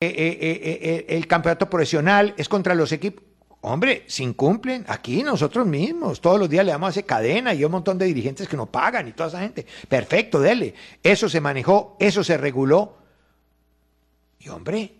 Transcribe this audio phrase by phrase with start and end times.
[0.00, 3.24] el campeonato profesional, es contra los equipos.
[3.62, 7.62] Hombre, si incumplen, aquí nosotros mismos, todos los días le damos a ese cadena y
[7.62, 9.66] un montón de dirigentes que no pagan y toda esa gente.
[9.86, 10.74] Perfecto, dele.
[11.02, 12.96] Eso se manejó, eso se reguló.
[14.38, 14.94] Y hombre,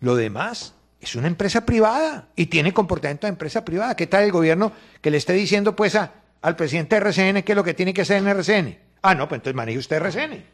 [0.00, 3.94] lo demás es una empresa privada y tiene comportamiento de empresa privada.
[3.94, 6.12] ¿Qué tal el gobierno que le esté diciendo pues a,
[6.42, 8.78] al presidente de RCN qué es lo que tiene que hacer en RCN?
[9.02, 10.53] Ah, no, pues entonces maneje usted RCN.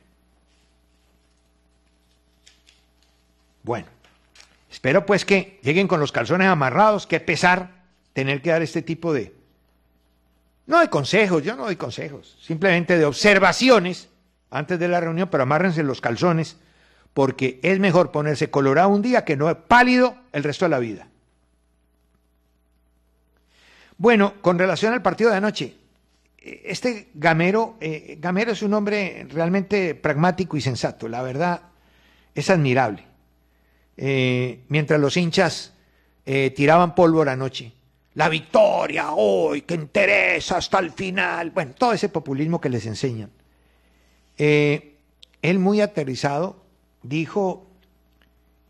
[3.71, 3.87] Bueno.
[4.69, 9.13] Espero pues que lleguen con los calzones amarrados, qué pesar tener que dar este tipo
[9.13, 9.33] de...
[10.67, 14.09] No de consejos, yo no doy consejos, simplemente de observaciones
[14.51, 16.57] antes de la reunión, pero amárrense los calzones,
[17.15, 21.07] porque es mejor ponerse colorado un día que no pálido el resto de la vida.
[23.99, 25.77] Bueno, con relación al partido de anoche,
[26.39, 31.63] este Gamero, eh, Gamero es un hombre realmente pragmático y sensato, la verdad
[32.35, 33.10] es admirable.
[34.03, 35.75] Eh, mientras los hinchas
[36.25, 37.71] eh, tiraban pólvora anoche.
[38.15, 41.51] La victoria hoy, que interesa hasta el final.
[41.51, 43.31] Bueno, todo ese populismo que les enseñan.
[44.39, 44.97] Eh,
[45.43, 46.65] él muy aterrizado
[47.03, 47.67] dijo,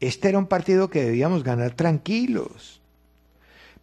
[0.00, 2.80] este era un partido que debíamos ganar tranquilos.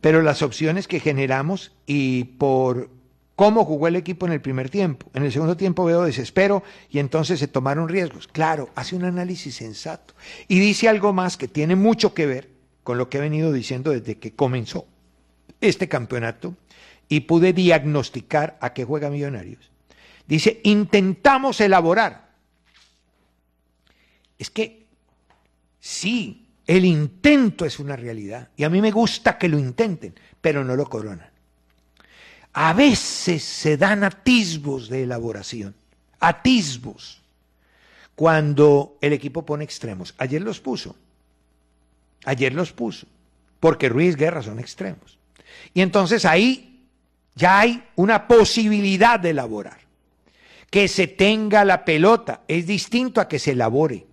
[0.02, 2.89] Pero las opciones que generamos y por
[3.38, 5.11] cómo jugó el equipo en el primer tiempo.
[5.13, 8.27] En el segundo tiempo veo desespero y entonces se tomaron riesgos.
[8.27, 10.16] Claro, hace un análisis sensato
[10.47, 12.49] y dice algo más que tiene mucho que ver
[12.83, 14.88] con lo que he venido diciendo desde que comenzó
[15.61, 16.55] este campeonato
[17.09, 19.69] y pude diagnosticar a qué juega Millonarios.
[20.25, 22.31] Dice, intentamos elaborar.
[24.39, 24.88] Es que
[25.80, 30.63] sí, el intento es una realidad y a mí me gusta que lo intenten, pero
[30.63, 31.36] no lo coronan
[32.59, 35.75] a veces se dan atisbos de elaboración,
[36.19, 37.22] atisbos,
[38.16, 40.16] cuando el equipo pone extremos.
[40.17, 40.95] Ayer los puso,
[42.25, 43.05] ayer los puso,
[43.59, 45.19] porque Ruiz Guerra son extremos.
[45.75, 46.83] Y entonces ahí
[47.36, 49.77] ya hay una posibilidad de elaborar.
[50.71, 54.08] Que se tenga la pelota es distinto a que se elabore.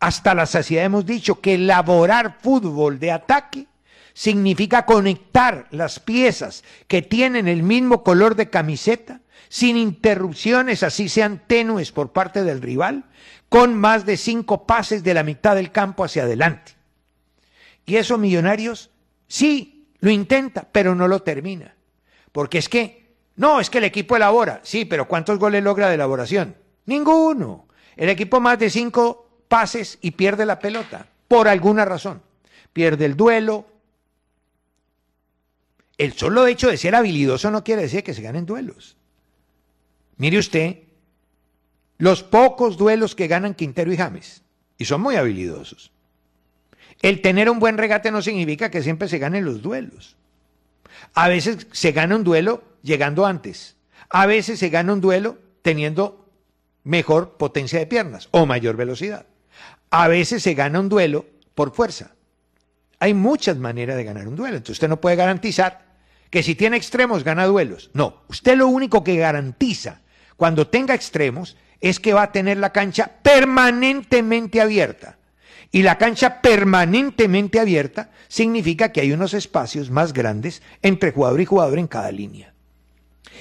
[0.00, 3.66] Hasta la saciedad hemos dicho que elaborar fútbol de ataque
[4.12, 11.42] significa conectar las piezas que tienen el mismo color de camiseta, sin interrupciones, así sean
[11.46, 13.04] tenues por parte del rival,
[13.48, 16.72] con más de cinco pases de la mitad del campo hacia adelante.
[17.84, 18.90] Y eso Millonarios
[19.26, 21.74] sí lo intenta, pero no lo termina.
[22.32, 25.94] Porque es que, no, es que el equipo elabora, sí, pero ¿cuántos goles logra de
[25.94, 26.56] elaboración?
[26.86, 27.66] Ninguno.
[27.96, 32.22] El equipo más de cinco pases y pierde la pelota, por alguna razón.
[32.72, 33.66] Pierde el duelo,
[36.00, 38.96] el solo hecho de ser habilidoso no quiere decir que se ganen duelos.
[40.16, 40.78] Mire usted,
[41.98, 44.42] los pocos duelos que ganan Quintero y James,
[44.78, 45.92] y son muy habilidosos.
[47.02, 50.16] El tener un buen regate no significa que siempre se ganen los duelos.
[51.12, 53.76] A veces se gana un duelo llegando antes.
[54.08, 56.30] A veces se gana un duelo teniendo
[56.82, 59.26] mejor potencia de piernas o mayor velocidad.
[59.90, 62.14] A veces se gana un duelo por fuerza.
[63.00, 64.56] Hay muchas maneras de ganar un duelo.
[64.56, 65.89] Entonces usted no puede garantizar
[66.30, 67.90] que si tiene extremos gana duelos.
[67.92, 70.00] No, usted lo único que garantiza
[70.36, 75.18] cuando tenga extremos es que va a tener la cancha permanentemente abierta.
[75.72, 81.46] Y la cancha permanentemente abierta significa que hay unos espacios más grandes entre jugador y
[81.46, 82.54] jugador en cada línea.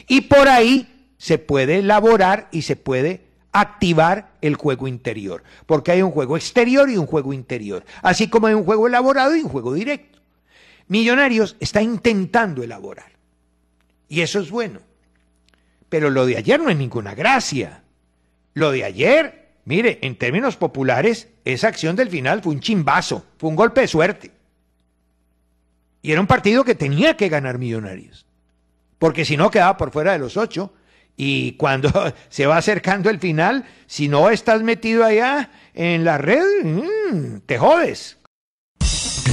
[0.08, 6.02] Y por ahí se puede elaborar y se puede activar el juego interior, porque hay
[6.04, 9.50] un juego exterior y un juego interior, así como hay un juego elaborado y un
[9.50, 10.19] juego directo.
[10.90, 13.12] Millonarios está intentando elaborar.
[14.10, 14.80] Y eso es bueno.
[15.88, 17.84] Pero lo de ayer no es ninguna gracia.
[18.56, 23.52] Lo de ayer, mire, en términos populares, esa acción del final fue un chimbazo, fue
[23.52, 24.32] un golpe de suerte.
[26.02, 28.26] Y era un partido que tenía que ganar Millonarios.
[28.98, 30.74] Porque si no, quedaba por fuera de los ocho.
[31.16, 31.92] Y cuando
[32.30, 37.60] se va acercando el final, si no estás metido allá en la red, mm, te
[37.60, 38.19] jodes.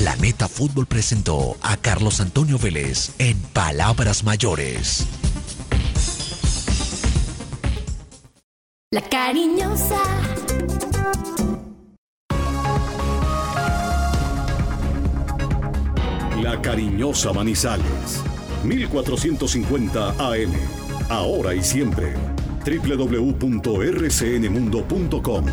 [0.01, 5.07] Planeta Fútbol presentó a Carlos Antonio Vélez en Palabras Mayores.
[8.91, 10.03] La cariñosa.
[16.43, 18.23] La cariñosa Manizales.
[18.65, 20.53] 1450 AM.
[21.09, 22.13] Ahora y siempre.
[22.67, 25.47] www.rcnmundo.com.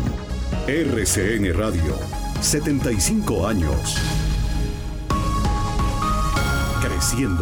[0.66, 1.98] RCN Radio.
[2.42, 3.96] 75 años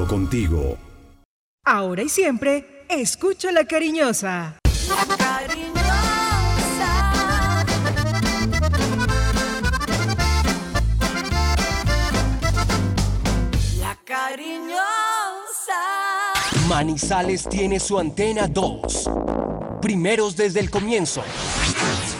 [0.08, 0.76] contigo.
[1.64, 4.58] Ahora y siempre, escucha la cariñosa.
[5.16, 5.64] Cariñosa.
[13.78, 14.82] La cariñosa.
[16.68, 19.10] Manizales tiene su antena 2.
[19.80, 21.22] Primeros desde el comienzo.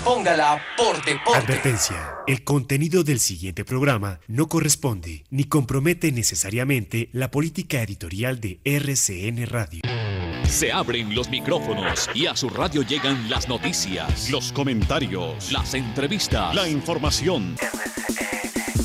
[0.05, 1.39] Póngala por deporte.
[1.39, 2.17] Advertencia.
[2.27, 9.47] El contenido del siguiente programa no corresponde ni compromete necesariamente la política editorial de RCN
[9.47, 9.83] Radio.
[10.49, 16.53] Se abren los micrófonos y a su radio llegan las noticias, Los comentarios, las entrevistas,
[16.53, 17.55] la información.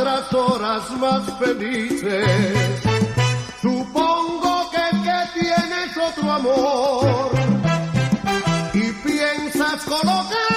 [0.00, 2.89] Otras horas más felices.
[6.00, 7.30] Otro amor.
[8.74, 10.49] Y piensas colocarlo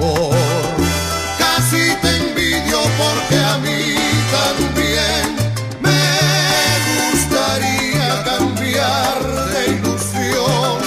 [0.00, 0.34] amor.
[1.38, 3.96] Casi te envidio porque a mí
[4.36, 5.36] también
[5.80, 6.00] me
[7.12, 9.18] gustaría cambiar
[9.52, 10.78] de ilusión,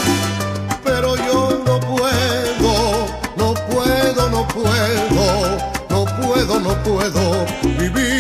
[0.84, 3.08] pero yo no puedo,
[3.38, 5.58] no puedo, no puedo,
[5.90, 7.46] no puedo, no puedo
[7.78, 8.13] vivir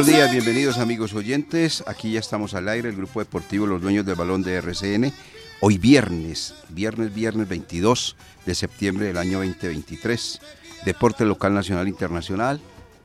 [0.00, 1.84] buenos días, bienvenidos amigos oyentes.
[1.86, 5.12] Aquí ya estamos al aire, el grupo deportivo Los Dueños del Balón de RCN.
[5.60, 8.16] Hoy viernes, viernes, viernes 22
[8.46, 10.40] de septiembre del año 2023.
[10.86, 12.62] Deporte local, nacional, internacional.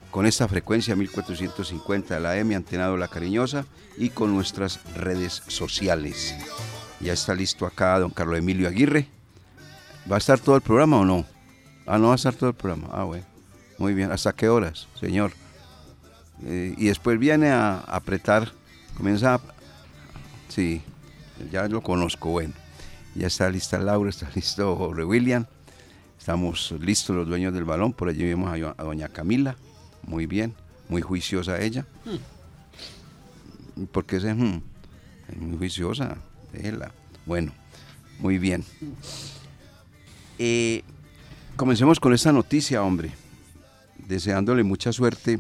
[0.10, 3.66] Con esta frecuencia 1450 de la M, antenado La Cariñosa
[3.98, 6.34] y con nuestras redes sociales.
[7.02, 9.10] Ya está listo acá don Carlos Emilio Aguirre.
[10.10, 11.26] ¿Va a estar todo el programa o no?
[11.86, 12.88] Ah, no va a estar todo el programa.
[12.94, 13.26] Ah, bueno.
[13.80, 14.14] Muy bien.
[14.14, 15.34] ¿Hasta qué horas, señor?
[16.46, 18.52] Eh, y después viene a, a apretar,
[18.96, 19.42] comienza a...
[20.48, 20.82] Sí,
[21.52, 22.54] ya lo conozco, bueno.
[23.16, 25.46] Ya está lista Laura, está listo Jorge William.
[26.20, 27.94] Estamos listos los dueños del balón.
[27.94, 29.56] Por allí vemos a, a doña Camila.
[30.04, 30.54] Muy bien,
[30.90, 31.86] muy juiciosa ella.
[33.92, 34.62] ¿Por qué ese hmm?
[35.30, 36.18] Es muy juiciosa,
[36.54, 36.92] déjela.
[37.26, 37.52] Bueno,
[38.20, 38.64] muy bien.
[40.38, 40.84] Eh,
[41.56, 43.12] comencemos con esta noticia, hombre.
[43.98, 45.40] Deseándole mucha suerte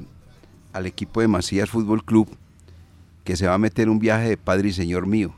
[0.76, 2.28] al equipo de Macías Fútbol Club,
[3.24, 5.34] que se va a meter un viaje de padre y señor mío.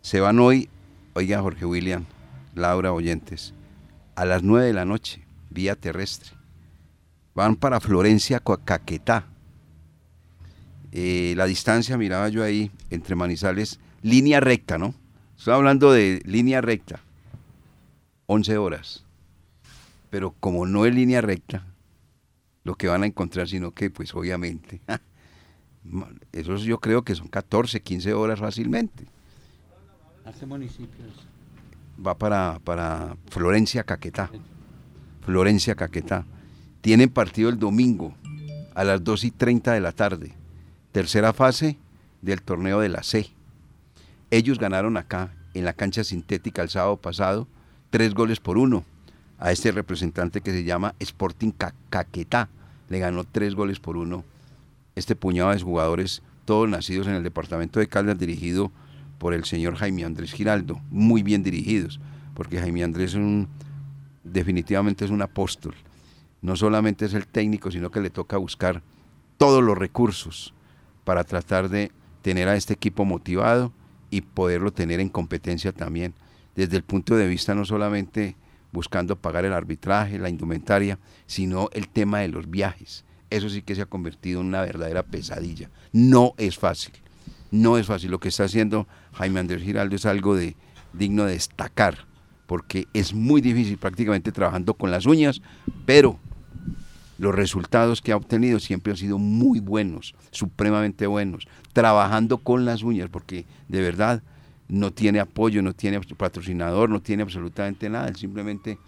[0.00, 0.68] Se van hoy,
[1.14, 2.06] oiga Jorge William,
[2.52, 3.54] Laura Oyentes,
[4.16, 6.32] a las 9 de la noche, vía terrestre.
[7.36, 9.26] Van para Florencia, Caquetá.
[10.90, 14.92] Eh, la distancia, miraba yo ahí, entre Manizales, línea recta, ¿no?
[15.38, 16.98] Estoy hablando de línea recta,
[18.26, 19.04] 11 horas.
[20.10, 21.64] Pero como no es línea recta,
[22.66, 24.80] lo que van a encontrar, sino que, pues obviamente,
[26.32, 29.04] esos yo creo que son 14, 15 horas fácilmente.
[30.24, 31.12] ¿Hace municipios?
[32.04, 34.30] Va para, para Florencia, Caquetá.
[35.24, 36.24] Florencia, Caquetá.
[36.80, 38.14] Tienen partido el domingo
[38.74, 40.32] a las 2 y 30 de la tarde.
[40.90, 41.78] Tercera fase
[42.20, 43.30] del torneo de la C.
[44.32, 47.46] Ellos ganaron acá, en la cancha sintética, el sábado pasado,
[47.90, 48.84] tres goles por uno
[49.38, 52.48] a este representante que se llama Sporting Ca- Caquetá.
[52.88, 54.24] Le ganó tres goles por uno.
[54.94, 58.72] Este puñado de jugadores, todos nacidos en el departamento de Caldas, dirigido
[59.18, 62.00] por el señor Jaime Andrés Giraldo, muy bien dirigidos,
[62.34, 63.48] porque Jaime Andrés es un,
[64.24, 65.74] definitivamente es un apóstol.
[66.42, 68.82] No solamente es el técnico, sino que le toca buscar
[69.38, 70.54] todos los recursos
[71.04, 73.72] para tratar de tener a este equipo motivado
[74.10, 76.14] y poderlo tener en competencia también,
[76.54, 78.36] desde el punto de vista no solamente
[78.76, 83.04] buscando pagar el arbitraje, la indumentaria, sino el tema de los viajes.
[83.30, 85.70] Eso sí que se ha convertido en una verdadera pesadilla.
[85.92, 86.92] No es fácil,
[87.50, 88.10] no es fácil.
[88.10, 90.56] Lo que está haciendo Jaime Andrés Giraldo es algo de,
[90.92, 92.06] digno de destacar,
[92.46, 95.40] porque es muy difícil prácticamente trabajando con las uñas,
[95.86, 96.18] pero
[97.16, 102.82] los resultados que ha obtenido siempre han sido muy buenos, supremamente buenos, trabajando con las
[102.82, 104.22] uñas, porque de verdad
[104.68, 108.78] no tiene apoyo, no tiene patrocinador, no tiene absolutamente nada, él simplemente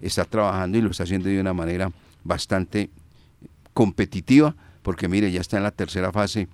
[0.00, 1.92] está trabajando y lo está haciendo de una manera
[2.24, 2.90] bastante
[3.72, 6.48] competitiva, porque mire, ya está en la tercera fase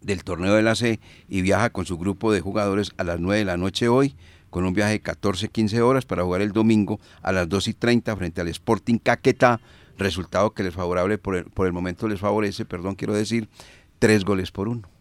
[0.00, 3.38] del torneo de la C y viaja con su grupo de jugadores a las 9
[3.40, 4.14] de la noche hoy,
[4.50, 8.16] con un viaje de 14-15 horas para jugar el domingo a las 2 y 30
[8.16, 9.60] frente al Sporting Caquetá,
[9.98, 13.48] resultado que les favorable por el, por el momento les favorece, perdón, quiero decir,
[13.98, 14.95] tres goles por uno.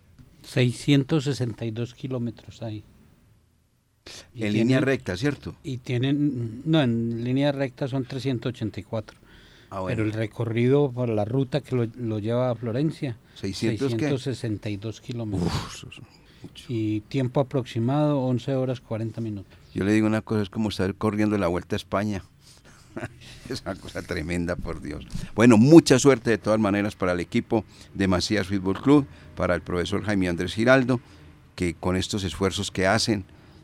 [0.46, 2.84] 662 kilómetros ahí.
[4.34, 5.56] Y En tienen- línea recta, ¿cierto?
[5.64, 9.18] Y tienen, no, en línea recta son 384.
[9.72, 9.96] Ah, bueno.
[9.98, 14.10] Pero el recorrido por la ruta que lo, lo lleva a Florencia, 600 qué?
[14.10, 15.86] 662 kilómetros.
[16.68, 19.52] Y tiempo aproximado, 11 horas 40 minutos.
[19.74, 22.24] Yo le digo una cosa, es como estar corriendo la Vuelta a España.
[23.54, 25.06] es una cosa tremenda, por Dios.
[25.36, 29.62] Bueno, mucha suerte de todas maneras para el equipo de Macías Fútbol Club, para el
[29.62, 31.00] profesor Jaime Andrés Giraldo,
[31.56, 33.24] que con estos esfuerzos que hacen,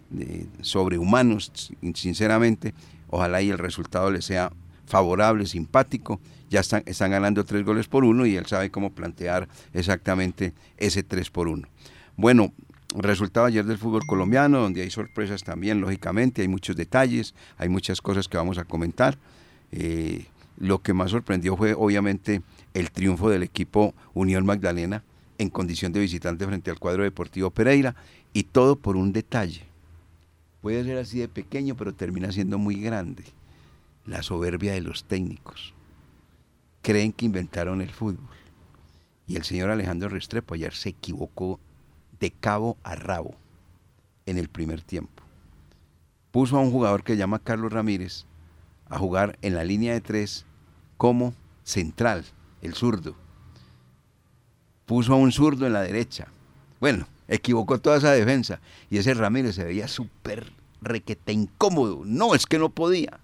[0.09, 2.73] de- sobrehumanos, sin- sinceramente,
[3.09, 4.51] ojalá y el resultado le sea
[4.85, 6.19] favorable, simpático.
[6.49, 11.01] Ya están, están ganando tres goles por uno y él sabe cómo plantear exactamente ese
[11.03, 11.67] tres por uno.
[12.17, 12.51] Bueno,
[12.97, 18.01] resultado ayer del fútbol colombiano, donde hay sorpresas también, lógicamente, hay muchos detalles, hay muchas
[18.01, 19.17] cosas que vamos a comentar.
[19.71, 20.25] Eh,
[20.57, 22.41] lo que más sorprendió fue obviamente
[22.73, 25.03] el triunfo del equipo Unión Magdalena
[25.37, 27.95] en condición de visitante frente al cuadro deportivo Pereira
[28.33, 29.63] y todo por un detalle.
[30.61, 33.23] Puede ser así de pequeño, pero termina siendo muy grande.
[34.05, 35.73] La soberbia de los técnicos.
[36.83, 38.29] Creen que inventaron el fútbol.
[39.27, 41.59] Y el señor Alejandro Restrepo ayer se equivocó
[42.19, 43.35] de cabo a rabo
[44.27, 45.23] en el primer tiempo.
[46.29, 48.25] Puso a un jugador que se llama Carlos Ramírez
[48.91, 50.45] a jugar en la línea de tres
[50.97, 51.33] como
[51.63, 52.25] central,
[52.61, 53.15] el zurdo.
[54.85, 56.27] Puso a un zurdo en la derecha.
[56.81, 58.59] Bueno, equivocó toda esa defensa.
[58.89, 62.01] Y ese Ramírez se veía súper requete incómodo.
[62.05, 63.21] No, es que no podía.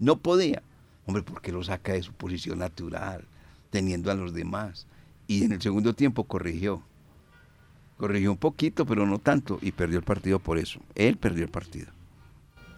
[0.00, 0.62] No podía.
[1.06, 3.24] Hombre, ¿por qué lo saca de su posición natural,
[3.70, 4.88] teniendo a los demás?
[5.28, 6.82] Y en el segundo tiempo corrigió.
[7.98, 9.60] Corrigió un poquito, pero no tanto.
[9.62, 10.80] Y perdió el partido por eso.
[10.96, 11.92] Él perdió el partido.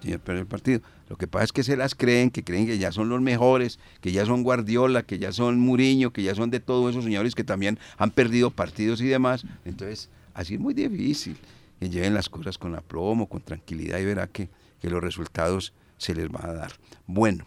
[0.02, 0.82] Sí, él perdió el partido.
[1.08, 3.78] Lo que pasa es que se las creen, que creen que ya son los mejores,
[4.00, 7.34] que ya son Guardiola, que ya son Muriño, que ya son de todos esos señores
[7.34, 9.44] que también han perdido partidos y demás.
[9.64, 11.36] Entonces, así es muy difícil.
[11.78, 14.48] Que lleven las cosas con aplomo, con tranquilidad y verá que,
[14.80, 16.72] que los resultados se les va a dar.
[17.06, 17.46] Bueno,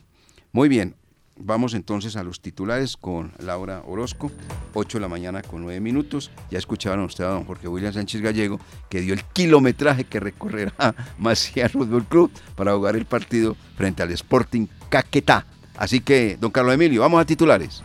[0.52, 0.96] muy bien.
[1.42, 4.30] Vamos entonces a los titulares con Laura Orozco,
[4.74, 6.32] 8 de la mañana con 9 minutos.
[6.52, 10.96] Ya escucharon ustedes a don Jorge William Sánchez Gallego, que dio el kilometraje que recorrerá
[11.18, 15.46] Macías Fútbol Club para jugar el partido frente al Sporting Caquetá.
[15.78, 17.82] Así que, don Carlos Emilio, vamos a titulares.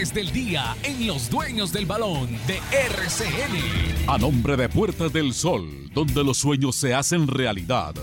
[0.00, 4.08] Titulares del día en Los Dueños del Balón de RCN.
[4.08, 7.94] A nombre de Puertas del Sol, donde los sueños se hacen realidad.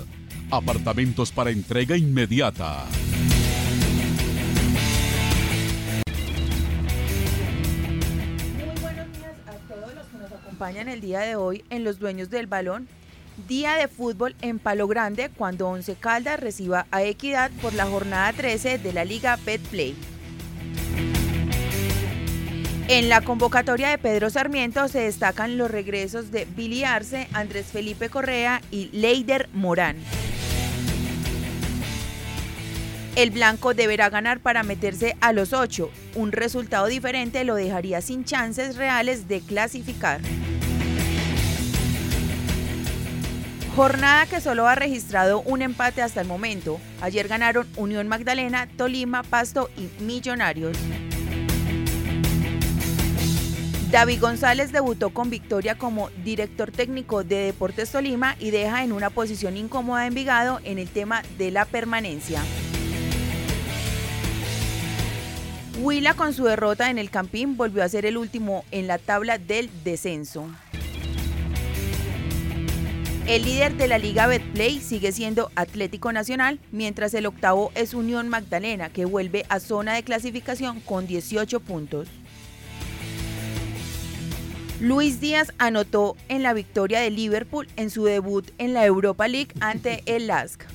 [0.52, 2.86] Apartamentos para entrega inmediata.
[8.56, 11.98] Muy buenos días a todos los que nos acompañan el día de hoy en Los
[11.98, 12.88] Dueños del Balón.
[13.48, 18.34] Día de fútbol en Palo Grande cuando Once Caldas reciba a Equidad por la jornada
[18.34, 19.96] 13 de la Liga Betplay.
[22.90, 28.08] En la convocatoria de Pedro Sarmiento se destacan los regresos de Billy Arce, Andrés Felipe
[28.08, 29.98] Correa y Leider Morán.
[33.18, 35.92] El blanco deberá ganar para meterse a los ocho.
[36.16, 40.22] Un resultado diferente lo dejaría sin chances reales de clasificar.
[43.76, 46.80] Jornada que solo ha registrado un empate hasta el momento.
[47.02, 50.78] Ayer ganaron Unión Magdalena, Tolima, Pasto y Millonarios.
[53.98, 59.10] David González debutó con victoria como director técnico de Deportes Tolima y deja en una
[59.10, 62.44] posición incómoda a Envigado en el tema de la permanencia.
[65.82, 69.40] Huila con su derrota en el Campín volvió a ser el último en la tabla
[69.40, 70.48] del descenso.
[73.26, 78.30] El líder de la Liga Betplay sigue siendo Atlético Nacional, mientras el octavo es Unión
[78.30, 82.08] Magdalena, que vuelve a zona de clasificación con 18 puntos.
[84.80, 89.50] Luis Díaz anotó en la victoria de Liverpool en su debut en la Europa League
[89.60, 90.66] ante el LASK.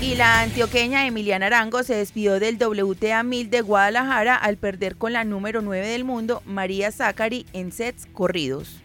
[0.00, 5.12] Y la antioqueña Emiliana Arango se despidió del WTA 1000 de Guadalajara al perder con
[5.12, 8.80] la número 9 del mundo, María Zachary, en sets corridos.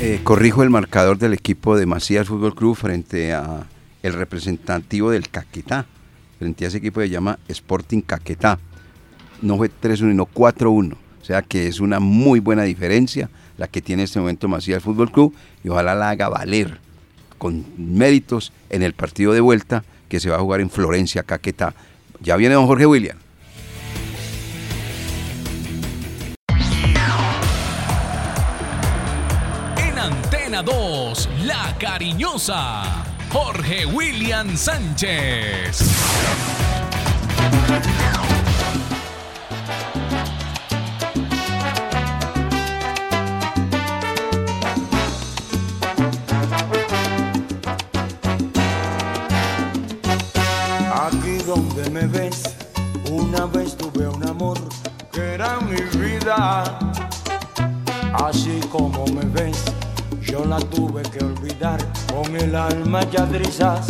[0.00, 3.66] Eh, corrijo el marcador del equipo de Macías Fútbol Club frente a
[4.02, 5.86] el representativo del Caquetá.
[6.38, 8.58] Frente a ese equipo que se llama Sporting Caquetá.
[9.42, 10.94] No fue 3-1, sino 4-1.
[10.94, 14.82] O sea que es una muy buena diferencia la que tiene en este momento Macías
[14.82, 16.80] Fútbol Club y ojalá la haga valer
[17.38, 21.74] con méritos en el partido de vuelta que se va a jugar en Florencia, Caquetá.
[22.20, 23.16] Ya viene don Jorge William.
[29.76, 35.82] En Antena 2, La Cariñosa, Jorge William Sánchez.
[51.92, 52.42] Me ves,
[53.10, 54.58] una vez tuve un amor
[55.12, 56.78] que era mi vida.
[58.14, 59.62] Así como me ves,
[60.22, 61.78] yo la tuve que olvidar
[62.10, 63.88] con el alma ya trizas.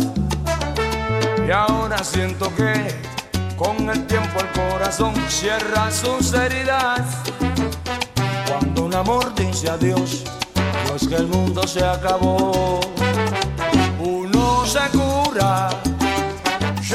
[1.47, 2.73] Y ahora siento que
[3.55, 7.01] con el tiempo el corazón cierra sus heridas.
[8.49, 10.25] Cuando un amor dice adiós,
[10.87, 12.81] no es que el mundo se acabó.
[13.99, 15.69] Uno se cura.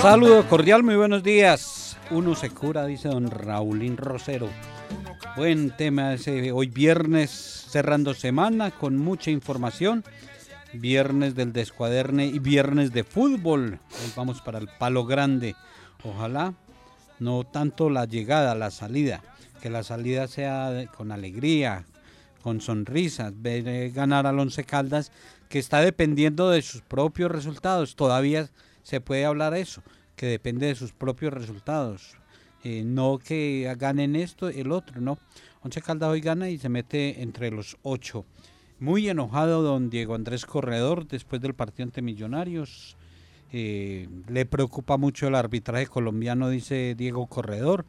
[0.02, 1.96] Saludo cordial, muy buenos días.
[2.12, 4.48] Uno se cura, dice don Raulín Rosero.
[5.37, 10.04] Buen tema ese hoy viernes, cerrando semana con mucha información.
[10.72, 13.80] Viernes del descuaderne y viernes de fútbol.
[13.90, 15.56] Hoy vamos para el palo grande.
[16.04, 16.54] Ojalá
[17.18, 19.20] no tanto la llegada, la salida.
[19.61, 21.87] Que la salida sea con alegría,
[22.42, 23.32] con sonrisas.
[23.34, 25.11] Ver eh, ganar al Once Caldas,
[25.48, 27.96] que está dependiendo de sus propios resultados.
[27.96, 28.48] Todavía
[28.88, 29.83] se puede hablar eso,
[30.16, 32.16] que depende de sus propios resultados.
[32.64, 35.18] Eh, no que ganen esto, el otro, no.
[35.62, 38.24] Once Caldas hoy gana y se mete entre los ocho.
[38.81, 42.96] Muy enojado don Diego Andrés Corredor después del partido ante Millonarios.
[43.53, 47.85] Eh, le preocupa mucho el arbitraje colombiano, dice Diego Corredor,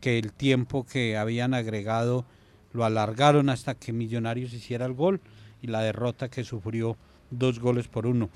[0.00, 2.24] que el tiempo que habían agregado
[2.72, 5.20] lo alargaron hasta que Millonarios hiciera el gol
[5.60, 6.96] y la derrota que sufrió
[7.30, 8.30] dos goles por uno.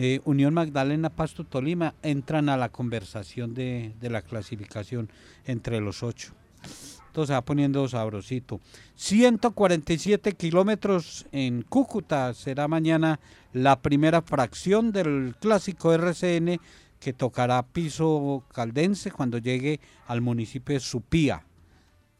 [0.00, 5.10] Eh, Unión Magdalena, Pasto, Tolima entran a la conversación de, de la clasificación
[5.44, 6.32] entre los ocho.
[6.62, 8.60] Esto se va poniendo sabrosito.
[8.94, 13.18] 147 kilómetros en Cúcuta será mañana
[13.52, 16.60] la primera fracción del clásico RCN
[17.00, 21.44] que tocará piso caldense cuando llegue al municipio de Supía.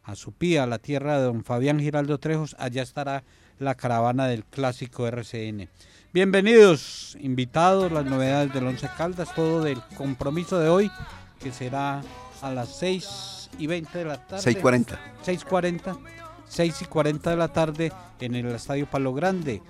[0.03, 3.25] A Supía, la tierra de don Fabián Giraldo Trejos, allá estará
[3.59, 5.69] la caravana del clásico RCN.
[6.11, 10.91] Bienvenidos, invitados, las novedades del Once Caldas, todo del compromiso de hoy,
[11.39, 12.01] que será
[12.41, 14.43] a las 6 y 20 de la tarde.
[14.43, 14.99] 6:40.
[15.23, 15.99] 6.40,
[16.47, 19.61] 6 y 40 de la tarde en el Estadio Palo Grande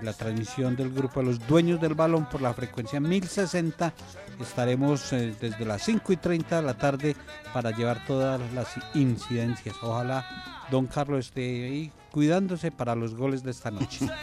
[0.00, 3.92] y la transmisión del grupo de los dueños del balón por la frecuencia 1060.
[4.40, 7.16] Estaremos eh, desde las 5 y 30 de la tarde
[7.52, 9.74] para llevar todas las incidencias.
[9.82, 10.24] Ojalá
[10.70, 14.06] don Carlos esté ahí cuidándose para los goles de esta noche.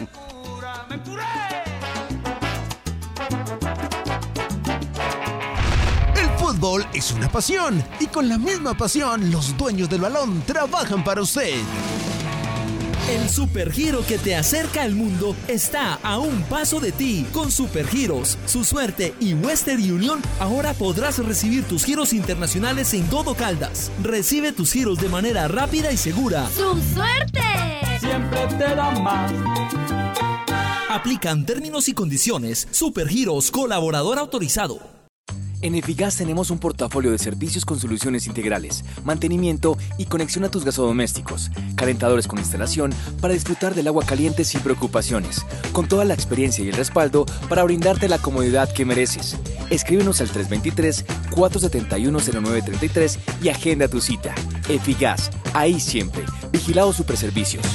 [6.16, 11.04] El fútbol es una pasión y con la misma pasión los dueños del balón trabajan
[11.04, 11.56] para usted.
[13.10, 17.24] El supergiro que te acerca al mundo está a un paso de ti.
[17.32, 23.36] Con Supergiros, su suerte y Western Union, ahora podrás recibir tus giros internacionales en todo
[23.36, 23.92] Caldas.
[24.02, 26.50] Recibe tus giros de manera rápida y segura.
[26.50, 27.42] ¡Su suerte!
[28.00, 29.32] Siempre te da más.
[30.90, 32.68] Aplican términos y condiciones.
[32.72, 35.05] Supergiros, colaborador autorizado.
[35.66, 40.64] En Efigas tenemos un portafolio de servicios con soluciones integrales, mantenimiento y conexión a tus
[40.64, 46.64] gasodomésticos, calentadores con instalación para disfrutar del agua caliente sin preocupaciones, con toda la experiencia
[46.64, 49.38] y el respaldo para brindarte la comodidad que mereces.
[49.72, 54.36] Escríbenos al 323-471-0933 y agenda tu cita.
[54.70, 56.26] Efigas, ahí siempre.
[56.52, 57.66] Vigilado Superservicios.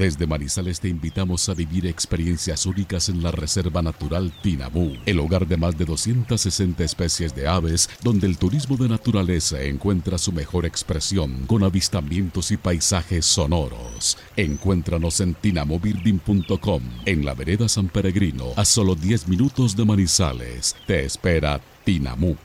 [0.00, 5.46] Desde Manizales te invitamos a vivir experiencias únicas en la Reserva Natural Tinabú, el hogar
[5.46, 10.64] de más de 260 especies de aves, donde el turismo de naturaleza encuentra su mejor
[10.64, 14.16] expresión con avistamientos y paisajes sonoros.
[14.38, 20.76] Encuéntranos en tinamobirding.com, en la vereda San Peregrino, a solo 10 minutos de Manizales.
[20.86, 22.38] Te espera Tinamú.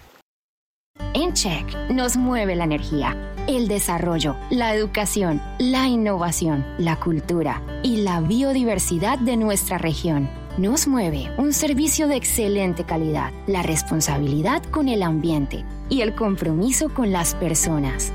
[1.15, 3.15] En Check nos mueve la energía,
[3.47, 10.29] el desarrollo, la educación, la innovación, la cultura y la biodiversidad de nuestra región.
[10.57, 16.93] Nos mueve un servicio de excelente calidad, la responsabilidad con el ambiente y el compromiso
[16.93, 18.11] con las personas.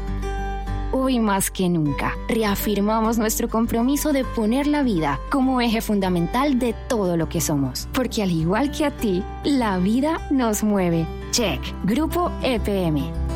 [0.92, 6.74] Hoy más que nunca, reafirmamos nuestro compromiso de poner la vida como eje fundamental de
[6.88, 11.06] todo lo que somos, porque al igual que a ti, la vida nos mueve.
[11.30, 13.29] Check, Grupo EPM.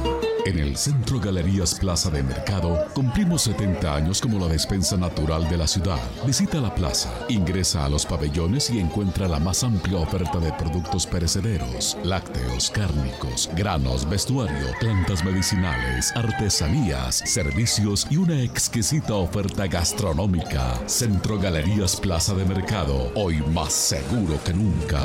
[0.47, 5.57] En el Centro Galerías Plaza de Mercado cumplimos 70 años como la despensa natural de
[5.57, 5.99] la ciudad.
[6.27, 11.07] Visita la plaza, ingresa a los pabellones y encuentra la más amplia oferta de productos
[11.07, 20.79] perecederos, lácteos, cárnicos, granos, vestuario, plantas medicinales, artesanías, servicios y una exquisita oferta gastronómica.
[20.87, 25.03] Centro Galerías Plaza de Mercado, hoy más seguro que nunca.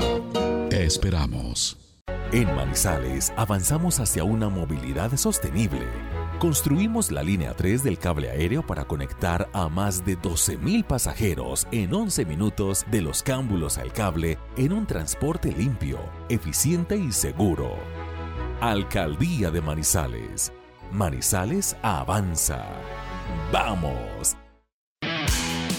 [0.69, 1.78] Te esperamos.
[2.31, 5.87] En Manizales avanzamos hacia una movilidad sostenible.
[6.37, 11.91] Construimos la línea 3 del cable aéreo para conectar a más de 12.000 pasajeros en
[11.91, 15.97] 11 minutos de los cámbulos al cable en un transporte limpio,
[16.29, 17.71] eficiente y seguro.
[18.61, 20.53] Alcaldía de Manizales.
[20.91, 22.63] Manizales avanza.
[23.51, 24.37] ¡Vamos!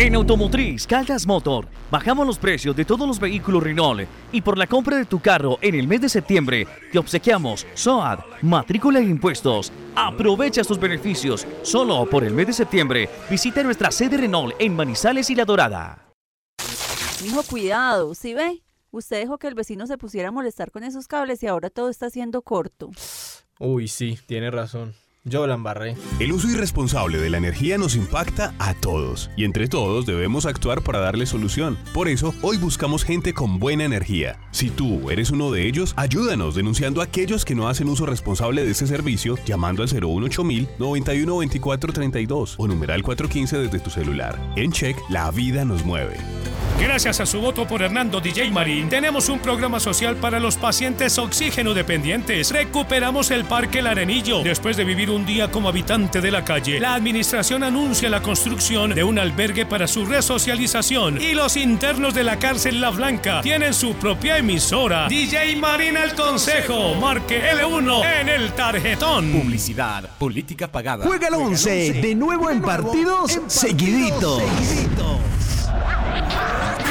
[0.00, 4.66] En Automotriz Caldas Motor bajamos los precios de todos los vehículos Renault y por la
[4.66, 9.70] compra de tu carro en el mes de septiembre te obsequiamos SOAD, matrícula e impuestos.
[9.94, 13.10] Aprovecha tus beneficios solo por el mes de septiembre.
[13.28, 16.14] Visita nuestra sede Renault en Manizales y La Dorada.
[17.22, 18.62] Mijo, cuidado, ¿sí ve?
[18.92, 21.90] Usted dejó que el vecino se pusiera a molestar con esos cables y ahora todo
[21.90, 22.88] está siendo corto.
[23.58, 24.94] Uy, sí, tiene razón.
[25.24, 25.96] Yo la.
[26.18, 30.80] El uso irresponsable de la energía nos impacta a todos y entre todos debemos actuar
[30.80, 31.76] para darle solución.
[31.92, 34.40] Por eso, hoy buscamos gente con buena energía.
[34.50, 38.64] Si tú eres uno de ellos, ayúdanos denunciando a aquellos que no hacen uso responsable
[38.64, 44.40] de ese servicio llamando al 018000 912432 o numeral 415 desde tu celular.
[44.56, 46.16] En Check, la vida nos mueve.
[46.80, 51.18] Gracias a su voto por Hernando DJ Marín, tenemos un programa social para los pacientes
[51.18, 52.50] oxígeno dependientes.
[52.50, 54.42] Recuperamos el Parque El Arenillo.
[54.42, 58.94] Después de vivir un día como habitante de la calle, la administración anuncia la construcción
[58.94, 61.20] de un albergue para su resocialización.
[61.20, 65.06] Y los internos de la cárcel La Blanca tienen su propia emisora.
[65.06, 66.94] DJ Marín al Consejo.
[66.94, 69.30] Marque L1 en el tarjetón.
[69.32, 71.04] Publicidad, política pagada.
[71.04, 74.42] Juega el 11, de nuevo en partidos, seguiditos.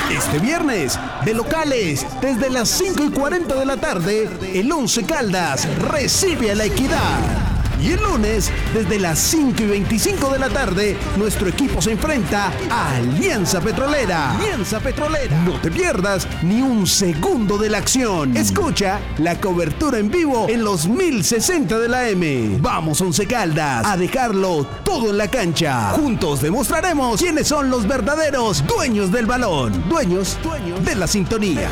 [0.09, 5.67] Este viernes, de locales, desde las 5 y 40 de la tarde, el 11 Caldas
[5.79, 7.48] recibe a la equidad.
[7.81, 12.51] Y el lunes, desde las 5 y 25 de la tarde, nuestro equipo se enfrenta
[12.69, 14.37] a Alianza Petrolera.
[14.37, 15.37] Alianza Petrolera.
[15.43, 18.35] No te pierdas ni un segundo de la acción.
[18.35, 22.57] Escucha la cobertura en vivo en los 1060 de la M.
[22.59, 25.91] Vamos, Once Caldas, a dejarlo todo en la cancha.
[25.91, 29.87] Juntos demostraremos quiénes son los verdaderos dueños del balón.
[29.87, 30.89] Dueños, dueños de.
[30.89, 31.69] De la sintonía.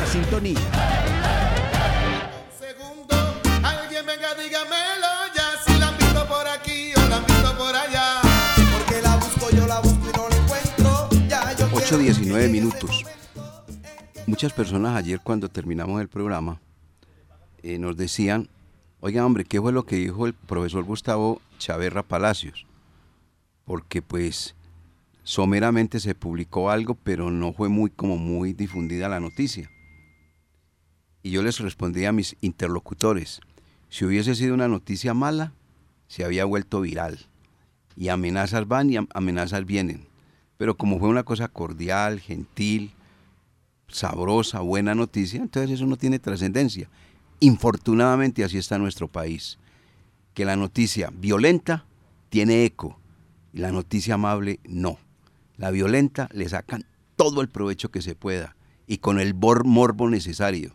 [11.90, 13.06] 8.19 minutos.
[14.26, 16.60] Muchas personas ayer cuando terminamos el programa
[17.62, 18.50] eh, nos decían,
[19.00, 22.66] oiga hombre, ¿qué fue lo que dijo el profesor Gustavo Chaverra Palacios?
[23.64, 24.54] Porque pues
[25.22, 29.70] someramente se publicó algo, pero no fue muy como muy difundida la noticia.
[31.22, 33.40] Y yo les respondí a mis interlocutores,
[33.88, 35.54] si hubiese sido una noticia mala,
[36.06, 37.18] se había vuelto viral.
[37.96, 40.07] Y amenazas van y amenazas vienen.
[40.58, 42.92] Pero como fue una cosa cordial, gentil,
[43.88, 46.90] sabrosa, buena noticia, entonces eso no tiene trascendencia.
[47.40, 49.58] Infortunadamente así está nuestro país,
[50.34, 51.86] que la noticia violenta
[52.28, 52.98] tiene eco
[53.52, 54.98] y la noticia amable no.
[55.56, 56.84] La violenta le sacan
[57.16, 60.74] todo el provecho que se pueda y con el morbo necesario.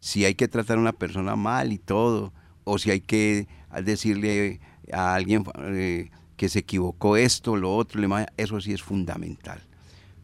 [0.00, 2.32] Si hay que tratar a una persona mal y todo,
[2.64, 3.48] o si hay que
[3.84, 4.60] decirle
[4.92, 6.10] a alguien eh,
[6.42, 8.02] que se equivocó esto, lo otro,
[8.36, 9.62] eso sí es fundamental.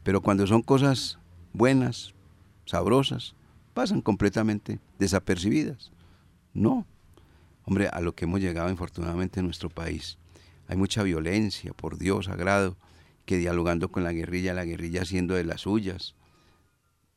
[0.03, 1.17] Pero cuando son cosas
[1.53, 2.13] buenas,
[2.65, 3.35] sabrosas,
[3.73, 5.93] pasan completamente desapercibidas.
[6.53, 6.85] No.
[7.63, 10.17] Hombre, a lo que hemos llegado infortunadamente en nuestro país.
[10.67, 12.75] Hay mucha violencia, por Dios sagrado,
[13.25, 16.15] que dialogando con la guerrilla, la guerrilla haciendo de las suyas.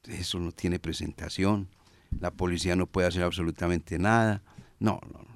[0.05, 1.67] Eso no tiene presentación.
[2.21, 4.45] La policía no puede hacer absolutamente nada.
[4.79, 5.27] No, no.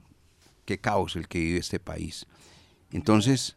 [0.65, 2.29] Qué caos el que vive este país.
[2.93, 3.56] Entonces,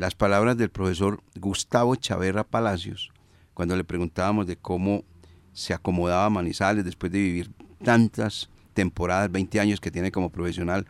[0.00, 3.10] las palabras del profesor Gustavo Chaverra Palacios,
[3.52, 5.04] cuando le preguntábamos de cómo
[5.52, 7.50] se acomodaba Manizales después de vivir
[7.84, 10.86] tantas temporadas, 20 años que tiene como profesional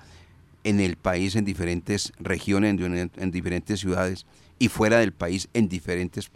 [0.63, 2.79] en el país, en diferentes regiones,
[3.17, 4.27] en, diferentes ciudades
[4.61, 6.31] y fuera del país, en diferentes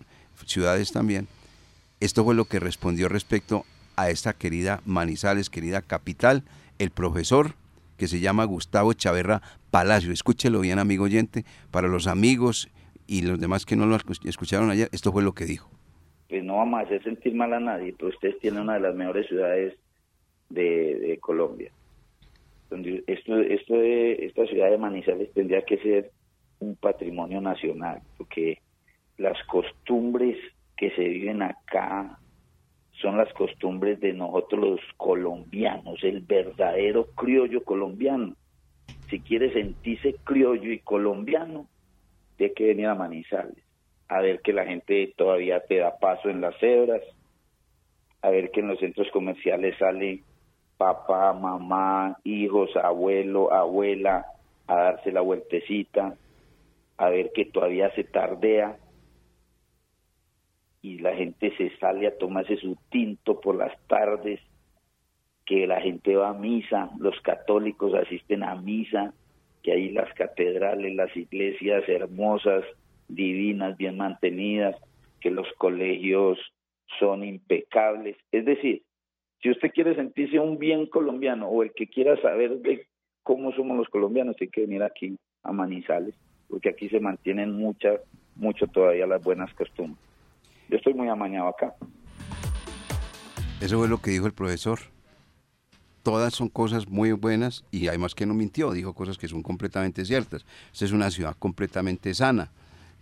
[0.45, 1.29] ciudades también.
[2.01, 6.43] Esto fue lo que respondió respecto a esta querida Manizales, querida capital,
[6.81, 7.55] el profesor
[7.97, 10.13] que se llama Gustavo Chaverra Palacio.
[10.13, 12.69] Escúchelo bien, amigo oyente, para los amigos
[13.07, 15.71] y los demás que no lo escucharon ayer, esto fue lo que dijo
[16.35, 18.97] pues no vamos a hacer sentir mal a nadie, pero ustedes tienen una de las
[18.97, 19.75] mejores ciudades
[20.51, 21.71] de, Colombia.
[23.07, 26.11] esto, esto de, esta ciudad de Manizales tendría que ser
[26.59, 28.59] un patrimonio nacional, porque
[29.17, 30.37] las costumbres
[30.77, 32.19] que se viven acá
[33.05, 38.35] son las costumbres de nosotros los colombianos, el verdadero criollo colombiano.
[39.11, 41.67] Si quiere sentirse criollo y colombiano,
[42.39, 43.63] tiene que venir a Manizales
[44.09, 47.03] a ver que la gente todavía te da paso en las cebras,
[48.23, 50.23] a ver que en los centros comerciales sale
[50.79, 54.27] papá, mamá, hijos, abuelo, abuela,
[54.67, 56.15] a darse la vueltecita,
[56.97, 58.77] a ver que todavía se tardea
[60.85, 64.39] y la gente se sale a tomarse su tinto por las tardes,
[65.47, 69.15] que la gente va a misa, los católicos asisten a misa,
[69.63, 72.65] que hay las catedrales, las iglesias hermosas,
[73.09, 74.77] divinas, bien mantenidas,
[75.23, 76.39] que los colegios
[76.99, 78.19] son impecables.
[78.31, 78.83] Es decir,
[79.41, 82.87] si usted quiere sentirse un bien colombiano o el que quiera saber de
[83.23, 86.15] cómo somos los colombianos, tiene que venir aquí a Manizales,
[86.47, 88.03] porque aquí se mantienen muchas,
[88.37, 90.04] mucho todavía las buenas costumbres.
[90.69, 91.75] Yo estoy muy amañado acá.
[93.61, 94.79] Eso fue lo que dijo el profesor.
[96.03, 100.05] Todas son cosas muy buenas y además que no mintió, dijo cosas que son completamente
[100.05, 100.45] ciertas.
[100.73, 102.51] Esta es una ciudad completamente sana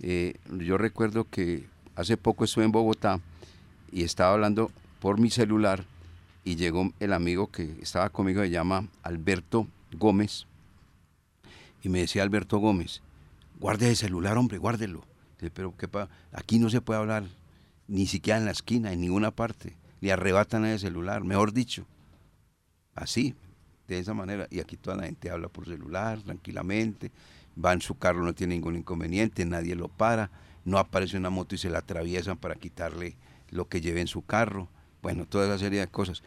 [0.03, 3.20] eh, yo recuerdo que hace poco estuve en Bogotá
[3.92, 4.70] y estaba hablando
[5.01, 5.85] por mi celular
[6.44, 10.46] y llegó el amigo que estaba conmigo, se llama Alberto Gómez,
[11.83, 13.01] y me decía Alberto Gómez,
[13.61, 15.05] guarde el celular, hombre, guárdelo.
[15.55, 15.88] Pero ¿qué
[16.33, 17.25] aquí no se puede hablar,
[17.92, 19.76] ni siquiera en la esquina, en ninguna parte.
[20.00, 21.87] Le arrebatan el celular, mejor dicho.
[22.94, 23.35] Así,
[23.87, 24.48] de esa manera.
[24.50, 27.12] Y aquí toda la gente habla por celular, tranquilamente
[27.62, 30.31] va en su carro, no tiene ningún inconveniente, nadie lo para,
[30.64, 33.18] no aparece una moto y se la atraviesan para quitarle
[33.50, 34.70] lo que lleve en su carro.
[35.02, 36.22] Bueno, toda esa serie de cosas.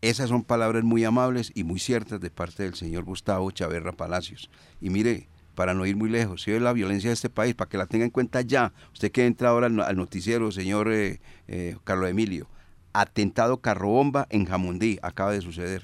[0.00, 4.50] Esas son palabras muy amables y muy ciertas de parte del señor Gustavo Chaverra Palacios.
[4.80, 7.68] Y mire, para no ir muy lejos, si ve la violencia de este país, para
[7.68, 11.18] que la tenga en cuenta ya, usted que entra ahora al noticiero, señor eh,
[11.48, 12.46] eh, Carlos Emilio,
[12.92, 15.82] atentado carrobomba en Jamundí, acaba de suceder.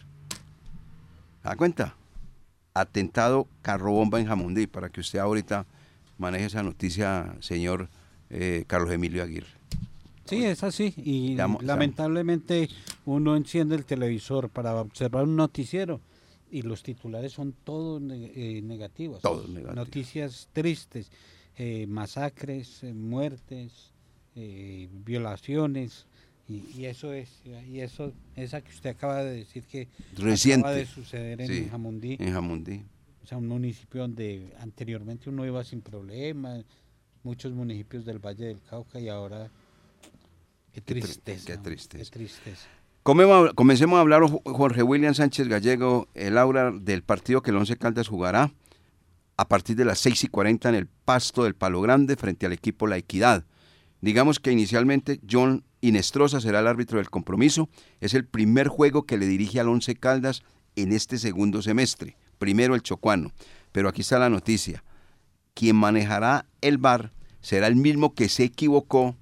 [1.43, 1.97] ¿Se da cuenta?
[2.73, 5.67] atentado carro bomba en Jamundí, para que usted ahorita
[6.19, 7.89] maneje esa noticia, señor
[8.31, 9.49] eh, Carlos Emilio Aguirre.
[10.25, 10.95] Sí, es así.
[10.97, 12.69] Y lamentablemente
[13.07, 16.01] uno enciende el televisor para observar un noticiero
[16.55, 19.21] y los titulares son todos eh, negativos.
[19.23, 19.75] Todos negativos.
[19.75, 21.11] Noticias tristes,
[21.59, 23.91] eh, masacres, muertes,
[25.05, 26.07] violaciones.
[26.49, 27.29] Y, eso es,
[27.69, 30.61] y eso, esa que usted acaba de decir que Reciente.
[30.61, 32.17] acaba de suceder en Jamundí.
[32.21, 32.85] En Jamundí.
[33.25, 36.65] O sea, un municipio donde anteriormente uno iba sin problemas,
[37.25, 39.51] muchos municipios del Valle del Cauca y ahora
[40.73, 41.47] qué tristeza.
[41.47, 42.05] Qué, tristeza.
[42.05, 42.69] Qué tristeza.
[43.05, 48.09] Comencemos a hablar Jorge William Sánchez Gallego, el aura del partido que el Once Caldas
[48.09, 48.53] jugará
[49.37, 52.55] a partir de las 6 y 40 en el pasto del Palo Grande frente al
[52.55, 53.45] equipo La Equidad.
[54.01, 57.69] Digamos que inicialmente John Inestrosa será el árbitro del compromiso.
[58.01, 60.43] Es el primer juego que le dirige al Once Caldas
[60.75, 62.17] en este segundo semestre.
[62.39, 63.33] Primero el Chocuano.
[63.73, 64.83] Pero aquí está la noticia.
[65.53, 67.13] Quien manejará el VAR
[67.43, 69.15] será el mismo que se equivocó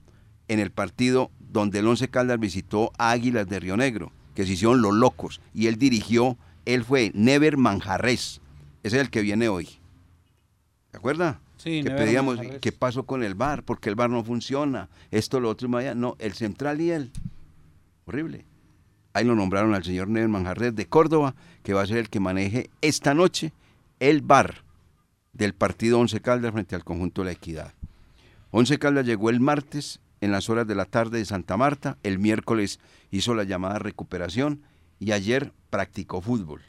[0.46, 4.52] en el partido donde el Once Caldas visitó a Águilas de Río Negro, que se
[4.52, 5.40] hicieron los locos.
[5.52, 8.40] Y él dirigió, él fue Never Manjarres.
[8.82, 9.68] Ese es el que viene hoy.
[10.90, 11.36] ¿De acuerdo?
[11.58, 12.60] Sí, que Never pedíamos, Manjarres.
[12.60, 13.62] ¿qué pasó con el bar?
[13.64, 14.88] Porque el bar no funciona.
[15.10, 15.94] Esto, lo otro, y vaya.
[15.94, 17.12] No, el central y él.
[18.06, 18.46] Horrible.
[19.12, 22.18] Ahí lo nombraron al señor Never Manjarres de Córdoba, que va a ser el que
[22.18, 23.52] maneje esta noche
[24.00, 24.64] el bar
[25.32, 27.74] del partido Once Caldas frente al conjunto de la Equidad.
[28.50, 32.20] Once Caldas llegó el martes en las horas de la tarde de Santa Marta, el
[32.20, 32.78] miércoles
[33.10, 34.62] hizo la llamada recuperación
[35.00, 36.62] y ayer practicó fútbol.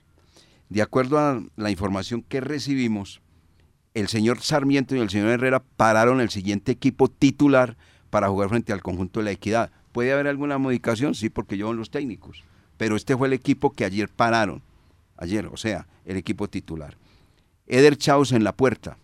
[0.69, 3.21] De acuerdo a la información que recibimos,
[3.93, 7.77] el señor Sarmiento y el señor Herrera pararon el siguiente equipo titular
[8.09, 9.69] para jugar frente al conjunto de la Equidad.
[9.91, 11.13] ¿Puede haber alguna modificación?
[11.13, 12.43] Sí, porque llevan los técnicos.
[12.77, 14.63] Pero este fue el equipo que ayer pararon.
[15.15, 16.97] Ayer, o sea, el equipo titular.
[17.67, 18.97] Eder Chaus en la puerta.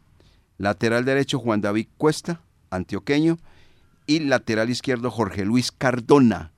[0.57, 3.37] Lateral derecho Juan David Cuesta, antioqueño.
[4.09, 6.51] Y lateral izquierdo Jorge Luis Cardona,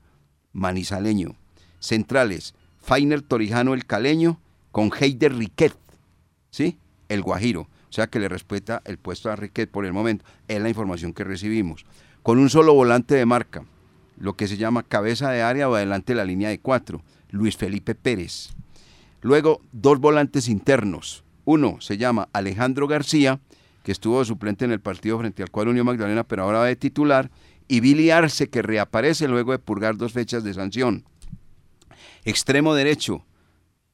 [0.54, 1.36] manizaleño.
[1.80, 5.76] Centrales, Fainer Torijano el caleño con Heider Riquet,
[6.50, 6.78] ¿sí?
[7.10, 7.60] El guajiro.
[7.60, 10.24] O sea que le respeta el puesto a Riquet por el momento.
[10.48, 11.84] Es la información que recibimos.
[12.22, 13.66] Con un solo volante de marca,
[14.16, 17.58] lo que se llama cabeza de área o adelante de la línea de cuatro, Luis
[17.58, 18.54] Felipe Pérez.
[19.20, 21.22] Luego, dos volantes internos.
[21.44, 23.40] Uno se llama Alejandro García,
[23.82, 26.76] que estuvo suplente en el partido frente al cuadro Unión Magdalena, pero ahora va de
[26.76, 27.30] titular.
[27.68, 31.04] Y Billy Arce, que reaparece luego de purgar dos fechas de sanción.
[32.24, 33.24] Extremo derecho,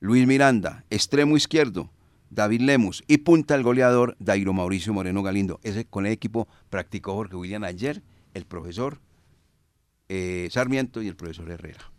[0.01, 0.85] Luis Miranda.
[0.91, 1.91] Extremo izquierdo,
[2.31, 3.03] David Lemus.
[3.07, 5.61] Y punta el goleador, Dairo Mauricio Moreno Galindo.
[5.63, 8.03] Ese con el equipo practicó Jorge William ayer,
[8.35, 9.01] el profesor
[10.09, 11.91] eh, Sarmiento y el profesor Herrera.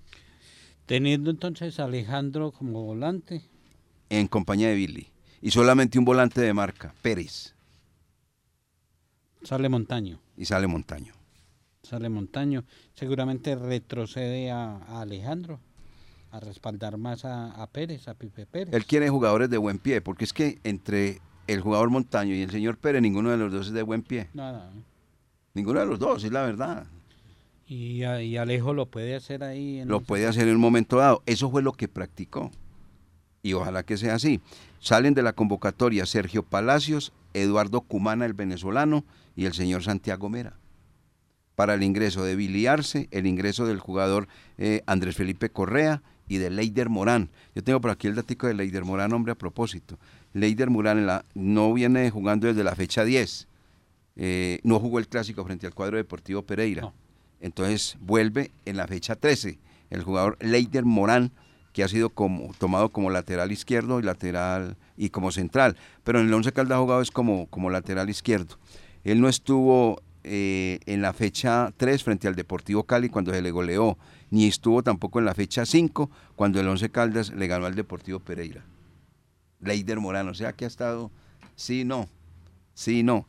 [0.85, 3.43] Teniendo entonces a Alejandro como volante.
[4.09, 5.07] En compañía de Billy.
[5.41, 7.53] Y solamente un volante de marca, Pérez.
[9.43, 10.19] Sale Montaño.
[10.35, 11.13] Y sale Montaño.
[11.83, 12.63] Sale Montaño.
[12.93, 15.59] Seguramente retrocede a, a Alejandro.
[16.31, 18.71] A respaldar más a, a Pérez, a Pipe Pérez.
[18.73, 22.51] Él quiere jugadores de buen pie, porque es que entre el jugador Montaño y el
[22.51, 24.29] señor Pérez, ninguno de los dos es de buen pie.
[24.35, 24.69] Nada.
[25.55, 26.85] Ninguno de los dos, es la verdad.
[27.65, 29.79] Y, y Alejo lo puede hacer ahí.
[29.79, 31.23] En Lo el- puede hacer en un momento dado.
[31.25, 32.51] Eso fue lo que practicó.
[33.41, 34.39] Y ojalá que sea así.
[34.79, 39.03] Salen de la convocatoria Sergio Palacios, Eduardo Cumana, el venezolano,
[39.35, 40.57] y el señor Santiago Mera.
[41.59, 46.37] Para el ingreso de Billy Arce, el ingreso del jugador eh, Andrés Felipe Correa y
[46.37, 47.27] de Leider Morán.
[47.53, 49.99] Yo tengo por aquí el datico de Leider Morán, hombre, a propósito.
[50.31, 53.49] Leider Morán en la- no viene jugando desde la fecha 10.
[54.15, 56.93] Eh, no jugó el clásico frente al cuadro deportivo Pereira.
[57.41, 61.29] Entonces vuelve en la fecha 13 el jugador Leider Morán,
[61.73, 66.27] que ha sido como, tomado como lateral izquierdo y lateral y como central, pero en
[66.27, 68.57] el 11 Caldas ha jugado es como, como lateral izquierdo.
[69.03, 73.49] Él no estuvo eh, en la fecha 3 frente al Deportivo Cali cuando se le
[73.49, 73.97] goleó,
[74.29, 78.19] ni estuvo tampoco en la fecha 5 cuando el 11 Caldas le ganó al Deportivo
[78.19, 78.63] Pereira.
[79.59, 81.11] Leider Morán, o sea que ha estado,
[81.55, 82.07] sí, no,
[82.75, 83.27] sí, no.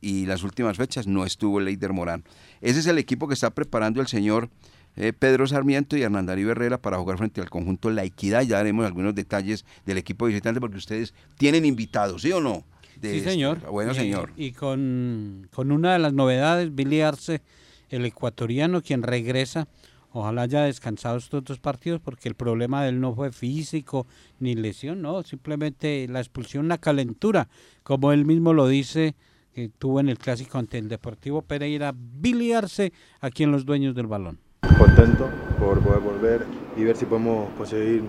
[0.00, 2.24] Y las últimas fechas no estuvo Leider Morán.
[2.62, 4.48] Ese es el equipo que está preparando el señor
[4.96, 8.40] eh, Pedro Sarmiento y Hernán Herrera para jugar frente al conjunto La Equidad.
[8.40, 12.64] Ya daremos algunos detalles del equipo visitante porque ustedes tienen invitados, ¿sí o no?
[13.00, 13.60] De Sí, este- señor.
[13.70, 14.30] Bueno, Y- señor.
[14.36, 17.42] Y con, con una de las novedades, Billy Arce,
[17.90, 19.68] el ecuatoriano, quien regresa.
[20.12, 24.06] Ojalá haya descansado estos dos partidos porque el problema de él no fue físico
[24.40, 27.48] ni lesión, no, simplemente la expulsión, la calentura,
[27.82, 29.14] como él mismo lo dice,
[29.54, 33.94] que tuvo en el clásico ante el Deportivo Pereira, Billy Arce, aquí en los dueños
[33.94, 34.38] del balón.
[34.78, 38.02] contento por poder volver y ver si podemos conseguir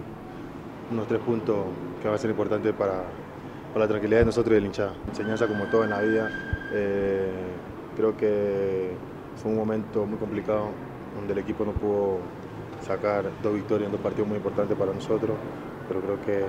[0.92, 1.66] unos tres puntos
[2.02, 3.04] que va a ser importante para,
[3.80, 4.94] la tranquilidad de nosotros y de la hinchada.
[5.08, 6.30] Enseñanza como todo en la vida.
[6.74, 7.32] eh,
[7.96, 8.92] creo que
[9.42, 10.68] fue un momento muy complicado
[11.16, 12.20] donde el equipo no pudo
[12.86, 15.36] sacar dos victorias en dos partidos muy importantes para nosotros,
[15.88, 16.46] pero creo que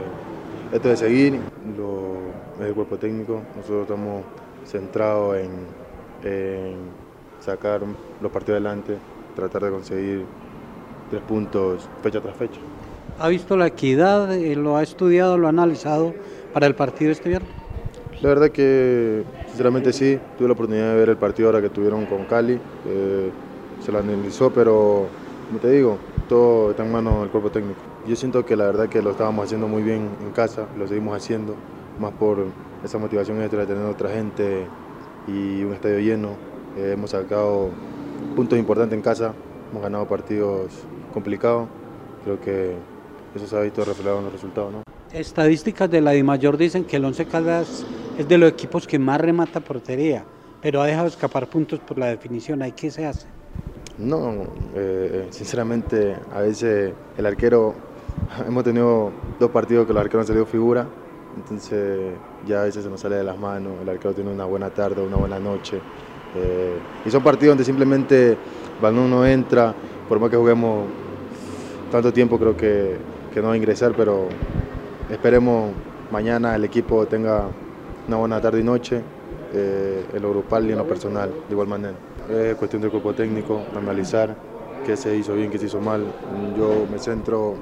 [0.76, 1.40] esto de seguir,
[1.76, 4.22] lo, el cuerpo técnico, nosotros estamos
[4.64, 5.50] centrados en,
[6.22, 6.76] en
[7.40, 7.80] sacar
[8.20, 8.96] los partidos adelante,
[9.34, 10.24] tratar de conseguir
[11.10, 12.60] tres puntos fecha tras fecha.
[13.18, 14.32] ¿Ha visto la equidad?
[14.32, 16.14] Eh, ¿Lo ha estudiado, lo ha analizado
[16.52, 17.50] para el partido este viernes?
[18.20, 22.06] La verdad que sinceramente sí, tuve la oportunidad de ver el partido ahora que tuvieron
[22.06, 22.60] con Cali,
[23.80, 25.06] se lo analizó, pero
[25.48, 25.98] como te digo,
[26.28, 27.80] todo está en manos del cuerpo técnico.
[28.06, 31.16] Yo siento que la verdad que lo estábamos haciendo muy bien en casa, lo seguimos
[31.16, 31.54] haciendo,
[31.98, 32.44] más por
[32.84, 34.66] esa motivación extra de tener otra gente
[35.26, 36.30] y un estadio lleno.
[36.76, 37.70] Eh, hemos sacado
[38.36, 39.34] puntos importantes en casa
[39.70, 40.72] hemos ganado partidos
[41.12, 41.68] complicados.
[42.24, 42.74] Creo que
[43.34, 44.72] eso se ha visto reflejado en los resultados.
[44.72, 44.89] ¿no?
[45.12, 47.84] Estadísticas de la DIMAYOR dicen que el Once Caldas
[48.16, 50.24] es de los equipos que más remata portería,
[50.62, 52.62] pero ha dejado escapar puntos por la definición.
[52.62, 53.26] ¿Ahí qué se hace?
[53.98, 54.46] No,
[54.76, 57.74] eh, sinceramente a veces el arquero,
[58.46, 60.86] hemos tenido dos partidos que el arquero han salido figura,
[61.36, 62.12] entonces
[62.46, 65.02] ya a veces se nos sale de las manos, el arquero tiene una buena tarde,
[65.02, 65.80] una buena noche.
[66.36, 68.38] eh, y son partidos donde simplemente
[68.80, 69.74] balón no entra,
[70.08, 70.86] por más que juguemos
[71.90, 72.96] tanto tiempo creo que,
[73.34, 74.28] que no va a ingresar, pero
[75.10, 75.72] esperemos
[76.10, 77.44] mañana el equipo tenga
[78.08, 79.02] una buena tarde y noche,
[79.52, 81.94] eh, en lo grupal y en lo personal, de igual manera.
[82.28, 84.34] Es cuestión del cuerpo técnico, analizar
[84.86, 86.04] qué se hizo bien, qué se hizo mal.
[86.56, 87.54] Yo me centro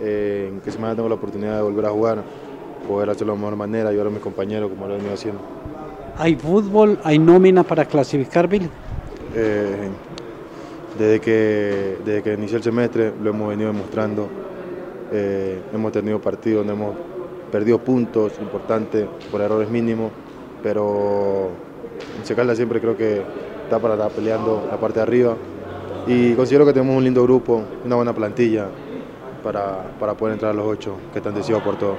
[0.00, 2.22] en que si mañana tengo la oportunidad de volver a jugar,
[2.86, 5.40] poder hacerlo de la mejor manera, ayudar a mis compañeros como lo he venido haciendo.
[6.18, 6.98] ¿Hay fútbol?
[7.04, 8.70] ¿Hay nómina para clasificar, Bill?
[9.34, 9.88] Eh,
[10.98, 14.28] desde, que, desde que inició el semestre lo hemos venido demostrando.
[15.12, 16.96] Eh, hemos tenido partidos donde hemos
[17.50, 20.10] perdido puntos importantes por errores mínimos,
[20.62, 21.50] pero
[22.18, 23.22] en Secalda siempre creo que
[23.62, 25.36] está para estar peleando la parte de arriba
[26.06, 28.68] y considero que tenemos un lindo grupo, una buena plantilla
[29.42, 31.96] para, para poder entrar a los ocho que están deseados por todo.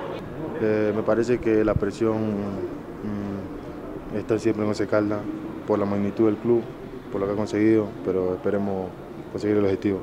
[0.61, 5.19] Eh, me parece que la presión mm, está siempre en Once Caldas
[5.67, 6.63] por la magnitud del club,
[7.11, 8.89] por lo que ha conseguido, pero esperemos
[9.31, 9.99] conseguir el objetivo.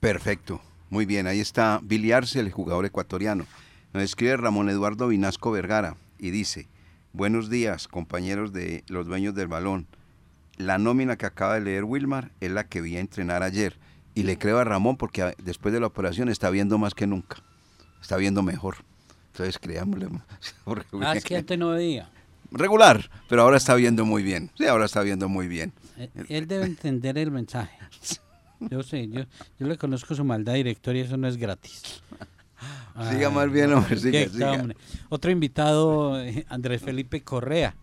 [0.00, 0.60] Perfecto.
[0.94, 3.46] Muy bien, ahí está Billy Arce, el jugador ecuatoriano.
[3.92, 6.68] Nos escribe Ramón Eduardo Vinasco Vergara y dice,
[7.12, 9.88] buenos días compañeros de los dueños del balón.
[10.56, 13.76] La nómina que acaba de leer Wilmar es la que vi a entrenar ayer.
[14.14, 17.08] Y le creo a Ramón porque a- después de la operación está viendo más que
[17.08, 17.38] nunca.
[18.00, 18.76] Está viendo mejor.
[19.32, 20.06] Entonces creámosle.
[21.02, 22.08] Ah, es que antes no veía.
[22.52, 24.52] Regular, pero ahora está viendo muy bien.
[24.56, 25.72] Sí, ahora está viendo muy bien.
[25.96, 27.76] Eh, Él debe entender el mensaje.
[28.60, 29.22] Yo sé, yo,
[29.58, 32.02] yo le conozco su maldad directoria, eso no es gratis.
[33.10, 34.66] Siga más bien, no, hombre, siga, siga.
[35.08, 37.74] Otro invitado, eh, Andrés Felipe Correa,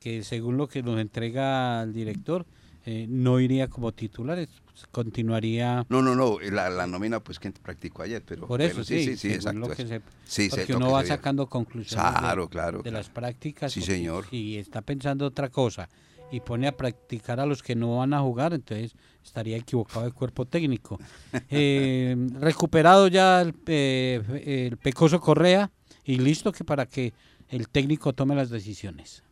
[0.00, 2.44] que según lo que nos entrega el director,
[2.84, 4.48] eh, no iría como titular, es-
[4.90, 5.84] continuaría...
[5.88, 8.46] No, no, no, la, la nómina pues que practicó ayer, pero...
[8.46, 9.60] Por eso, pero sí, sí, sí, exacto.
[9.60, 12.82] lo que se- Sí, porque uno va sacando conclusiones de- Claro, de claro.
[12.84, 13.72] las prácticas.
[13.72, 14.26] Sí, señor.
[14.30, 15.88] Si está pensando otra cosa
[16.30, 20.14] y pone a practicar a los que no van a jugar, entonces estaría equivocado el
[20.14, 20.98] cuerpo técnico.
[21.50, 24.20] Eh, recuperado ya el, eh,
[24.68, 25.70] el Pecoso Correa
[26.04, 27.14] y listo que para que
[27.48, 29.24] el técnico tome las decisiones.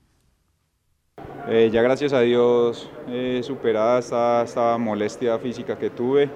[1.49, 6.31] Eh, ya gracias a Dios eh, superada esta, esta molestia física que tuve,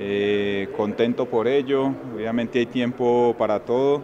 [0.00, 4.02] Eh, contento por ello, obviamente hay tiempo para todo,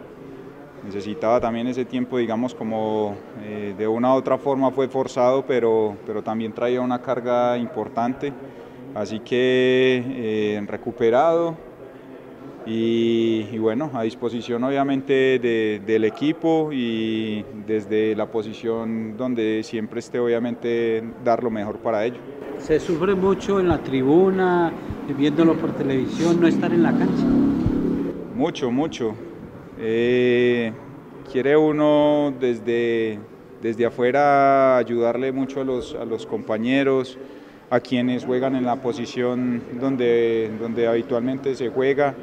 [0.85, 5.95] necesitaba también ese tiempo, digamos, como eh, de una u otra forma fue forzado, pero,
[6.05, 8.31] pero también traía una carga importante,
[8.93, 11.55] así que eh, recuperado
[12.67, 19.99] y, y bueno, a disposición obviamente de- del equipo y desde la posición donde siempre
[19.99, 22.17] esté obviamente dar lo mejor para ello.
[22.59, 24.71] Se sufre mucho en la tribuna,
[25.17, 27.25] viéndolo por televisión, no estar en la cancha.
[28.35, 29.13] Mucho, mucho.
[29.77, 30.73] Eh,
[31.31, 33.19] quiere uno desde,
[33.61, 37.19] desde afuera ayudarle mucho a los, a los compañeros,
[37.69, 42.15] a quienes juegan en la posición donde, donde habitualmente se juega.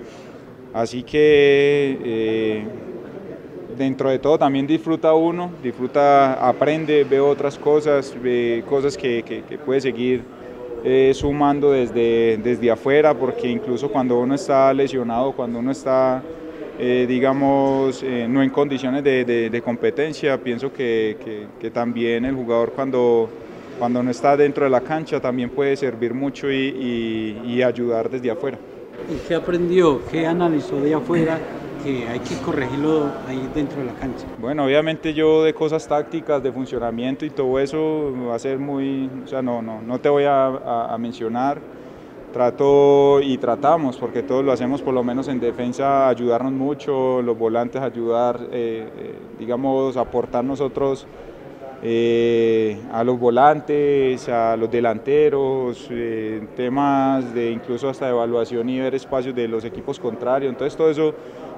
[0.72, 2.66] Así que eh,
[3.68, 9.58] dentro de todo también disfruta uno, disfruta, aprende, ve otras cosas, ve cosas que, que-
[9.58, 10.24] puede seguir
[10.82, 16.24] eh, sumando desde, desde afuera, porque incluso cuando uno está lesionado, cuando uno está,
[16.78, 22.24] eh, digamos, eh, no en condiciones de, de- de competencia, pienso que, que- que también
[22.24, 23.28] el jugador cuando,
[23.78, 28.08] cuando no está dentro de la cancha también puede servir mucho y, y- y ayudar
[28.10, 28.58] desde afuera.
[29.08, 30.00] ¿Y qué aprendió?
[30.10, 31.40] ¿Qué analizó de afuera?
[31.82, 34.24] Que hay que corregirlo ahí dentro de la cancha.
[34.38, 39.10] Bueno, obviamente yo de cosas tácticas, de funcionamiento y todo eso va a ser muy,
[39.24, 41.81] o sea, no, no, no te voy a, a- a mencionar.
[42.32, 47.36] Trato y tratamos, porque todos lo hacemos por lo menos en defensa, ayudarnos mucho, los
[47.36, 51.06] volantes ayudar, eh, eh, digamos, aportar nosotros
[51.82, 55.90] eh, a los volantes, a los delanteros,
[56.56, 60.50] temas de incluso hasta evaluación y ver espacios de los equipos contrarios.
[60.50, 61.14] Entonces todo eso,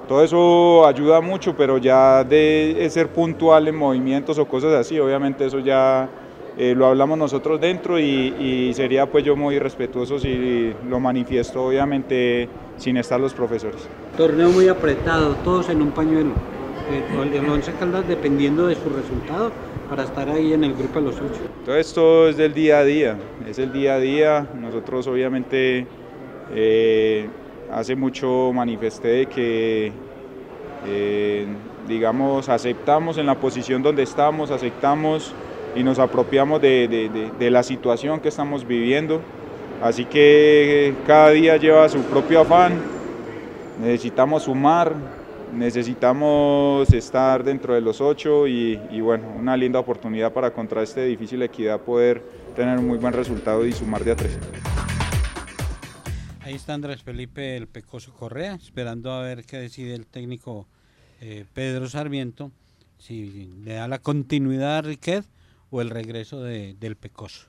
[0.08, 5.46] todo eso ayuda mucho, pero ya de ser puntual en movimientos o cosas así, obviamente
[5.46, 6.08] eso ya
[6.56, 11.64] eh, lo hablamos nosotros dentro y, y sería pues yo muy respetuoso si lo manifiesto
[11.66, 13.88] obviamente sin estar los profesores.
[14.16, 16.32] Torneo muy apretado, todos en un pañuelo.
[16.90, 19.50] eh, el Once Caldas dependiendo de su resultado
[19.88, 21.40] para estar ahí en el grupo de los ocho.
[21.64, 23.16] Todo esto es del día a día,
[23.48, 24.46] es el día a día.
[24.60, 25.86] Nosotros obviamente
[26.54, 27.28] eh,
[27.72, 29.92] hace mucho manifesté que,
[30.86, 31.46] eh,
[31.88, 35.34] digamos, aceptamos en la posición donde estamos, aceptamos
[35.76, 39.20] y nos apropiamos de, de- de- la situación que estamos viviendo.
[39.82, 42.80] Así que cada día lleva su propio afán,
[43.80, 44.94] necesitamos sumar,
[45.52, 51.04] necesitamos estar dentro de los ocho y, y bueno, una linda oportunidad para contra este
[51.04, 52.22] difícil equidad poder
[52.56, 54.38] tener un muy buen resultado y sumar de a tres.
[56.40, 60.66] Ahí está Andrés Felipe el Pecoso Correa, esperando a ver qué decide el técnico
[61.20, 62.50] eh, Pedro Sarmiento,
[62.98, 65.24] si le da la continuidad a Riquet
[65.74, 67.48] o el regreso de- del Pecoso.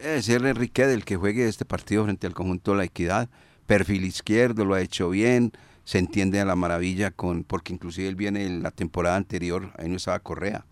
[0.00, 3.28] Es el Enrique del que juegue este partido frente al conjunto de la equidad.
[3.66, 5.50] Perfil izquierdo, lo ha hecho bien,
[5.84, 9.88] se entiende a la maravilla con, porque inclusive él viene en la temporada anterior, ahí
[9.88, 10.64] no estaba Correa,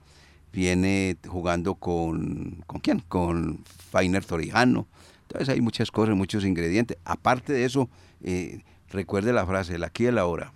[0.52, 3.00] viene jugando con, ¿con quién?
[3.08, 4.86] Con Fainer Torijano.
[5.22, 6.96] Entonces hay muchas cosas, muchos ingredientes.
[7.04, 7.90] Aparte de eso,
[8.22, 10.52] eh, recuerde la frase, el aquí y el ahora.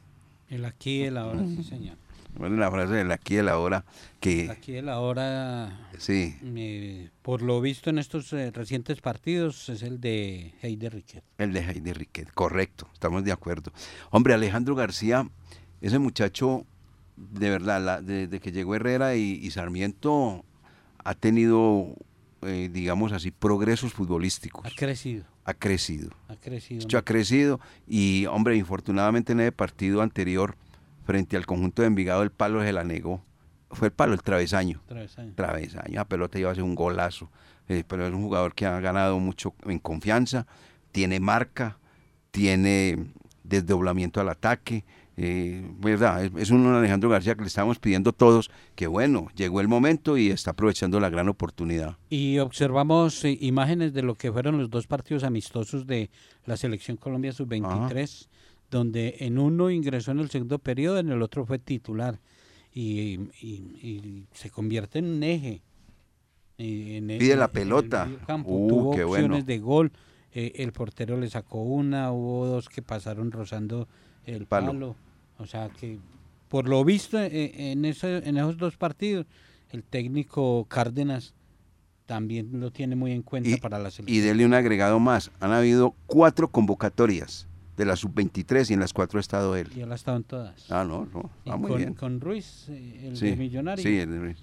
[0.49, 1.97] El aquí y el ahora, sí señor.
[2.35, 3.85] Recuerde la frase del aquí y el ahora,
[4.19, 9.83] que Aquí el ahora, sí, eh, por lo visto en estos eh, recientes partidos, es
[9.83, 11.23] el de Heider Riquet.
[11.39, 13.71] El de Heidi Riquet, correcto, estamos de acuerdo.
[14.11, 15.29] Hombre, Alejandro García,
[15.83, 16.65] ese muchacho,
[17.17, 20.45] de verdad, la- desde que llegó Herrera y, y Sarmiento,
[21.05, 21.95] ha tenido,
[22.43, 24.65] eh, digamos así, progresos futbolísticos.
[24.65, 26.11] Ha crecido, Ha crecido.
[26.29, 26.81] ha crecido.
[26.81, 30.57] Mucho ha crecido y, hombre, infortunadamente en el partido anterior,
[31.05, 33.25] frente al conjunto de Envigado, el palo se la negó.
[33.71, 34.83] Fue el palo, el travesaño.
[34.87, 35.33] Travesaño.
[35.35, 37.31] Travesaño, la pelota iba a ser un golazo.
[37.69, 40.47] Eh, pero es un jugador que ha ganado mucho en confianza,
[40.91, 41.79] tiene marca,
[42.31, 43.07] tiene
[43.45, 44.85] desdoblamiento al ataque.
[45.17, 49.61] eh, verdad, es, es un Alejandro García que le estamos pidiendo todos que bueno, llegó
[49.61, 51.97] el momento y está aprovechando la gran oportunidad.
[52.11, 56.11] Y observamos eh, imágenes de lo que fueron los dos partidos amistosos de
[56.47, 58.29] la selección Colombia sub-23,
[58.73, 62.19] donde en uno ingresó en el segundo periodo, en el otro fue titular
[62.73, 65.61] y, y- y se convierte en un eje.
[66.57, 68.11] Y en el- Pide la en el pelota.
[68.27, 68.51] campo.
[68.51, 69.45] Uh, Tuvo qué opciones bueno.
[69.45, 69.93] de gol,
[70.33, 73.89] eh, el portero le sacó una, hubo dos que pasaron rozando
[74.25, 74.69] el Palo.
[74.73, 74.97] palo.
[75.39, 75.99] O sea que,
[76.49, 79.27] por lo visto, eh, en esos dos partidos,
[79.71, 81.35] el técnico Cárdenas
[82.07, 84.17] también lo tiene muy en cuenta Y, para la selección.
[84.17, 85.31] y dele un agregado más.
[85.41, 87.47] Han habido cuatro convocatorias
[87.83, 89.69] de la sub-23 y en las cuatro ha estado él.
[89.77, 90.71] Y él ha estado en todas.
[90.71, 91.95] Ah, no, no, Y va muy con, bien.
[91.95, 93.83] con Ruiz, eh, el sí, de Millonario.
[93.83, 94.39] Sí, el de Ruiz.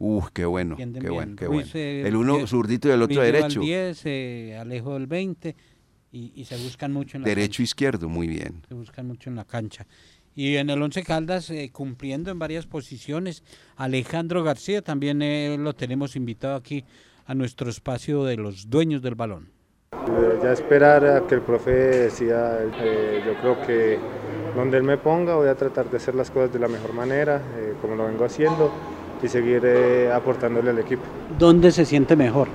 [0.00, 1.12] Uf, qué bueno, qué bien.
[1.12, 1.86] bueno, qué Ruiz, bueno.
[1.86, 3.60] eh, El uno zurdito y el otro Ruiz derecho.
[3.60, 5.56] el 10, eh, Alejo del 20
[6.12, 8.62] y, y se buscan mucho en la Derecho izquierdo, muy bien.
[8.68, 9.86] se buscan mucho en la cancha.
[10.36, 13.42] Y en el Once Caldas, eh, cumpliendo en varias posiciones,
[13.74, 16.84] Alejandro García también eh, lo tenemos invitado aquí
[17.26, 19.50] a nuestro espacio de los dueños del balón.
[19.92, 23.98] Eh, Ya esperar a que el profe decida, eh, yo creo que
[24.54, 27.40] donde él me ponga voy a tratar de hacer las cosas de la mejor manera,
[27.58, 28.70] eh, como lo vengo haciendo,
[29.22, 31.02] y seguir eh, aportándole al equipo.
[31.38, 32.48] ¿Dónde se siente mejor?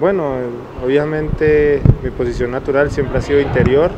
[0.00, 0.34] Bueno,
[0.84, 3.90] obviamente mi posición natural siempre ha sido interior,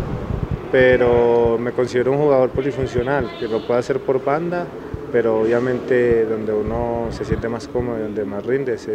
[0.70, 4.66] pero me considero un jugador polifuncional, que lo puede hacer por banda,
[5.12, 8.88] pero obviamente donde uno se siente más cómodo y donde más rinde es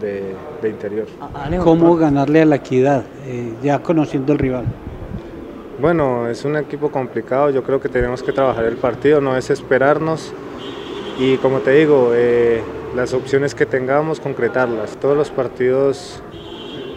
[0.00, 1.06] de, de interior.
[1.62, 4.64] ¿Cómo ganarle a la equidad, eh, ya conociendo el rival?
[5.80, 10.32] Bueno, es un equipo complicado, yo creo que tenemos que trabajar el partido, no desesperarnos
[11.18, 12.62] y como te digo, eh,
[12.94, 14.96] las opciones que tengamos, concretarlas.
[14.96, 16.22] Todos los partidos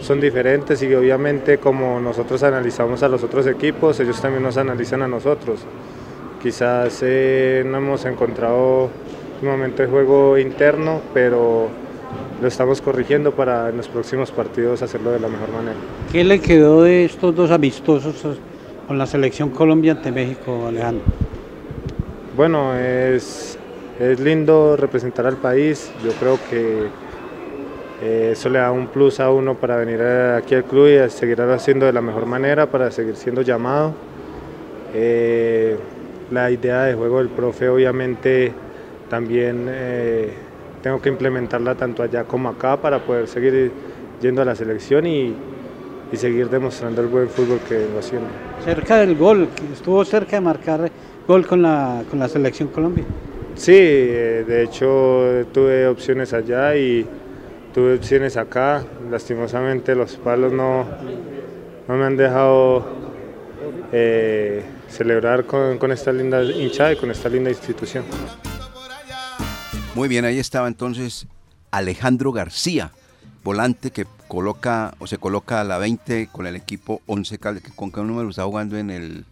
[0.00, 5.02] son diferentes y obviamente como nosotros analizamos a los otros equipos, ellos también nos analizan
[5.02, 5.60] a nosotros.
[6.42, 8.88] Quizás eh, no hemos encontrado
[9.42, 11.68] un momento de juego interno, pero
[12.40, 15.76] lo estamos corrigiendo para en los próximos partidos hacerlo de la mejor manera.
[16.10, 18.38] ¿Qué le quedó de estos dos amistosos
[18.86, 21.04] con la selección Colombia ante México, Alejandro?
[22.36, 23.58] Bueno, es,
[23.98, 25.92] es lindo representar al país.
[26.02, 26.88] Yo creo que
[28.02, 31.10] eh, eso le da un plus a uno para venir aquí al club y a
[31.10, 33.92] seguir haciendo de la mejor manera, para seguir siendo llamado.
[34.94, 35.76] Eh,
[36.30, 38.52] la idea de juego del profe obviamente
[39.08, 40.32] también eh,
[40.82, 43.70] tengo que implementarla tanto allá como acá para poder seguir
[44.20, 45.34] yendo a la selección y,
[46.12, 48.28] y seguir demostrando el buen fútbol que vengo haciendo.
[48.64, 50.90] Cerca del gol, estuvo cerca de marcar
[51.26, 53.04] gol con la, con la selección Colombia.
[53.54, 57.06] Sí, eh, de hecho tuve opciones allá y
[57.74, 58.82] tuve opciones acá.
[59.10, 60.86] Lastimosamente los palos no,
[61.88, 62.84] no me han dejado
[63.92, 68.04] eh, celebrar con, con esta linda hinchada y con esta linda institución.
[69.94, 71.26] Muy bien, ahí estaba entonces
[71.72, 72.92] Alejandro García,
[73.42, 77.64] volante que coloca o se coloca a la 20 con el equipo 11 Caldas.
[77.74, 79.24] ¿Con qué número está jugando en, el,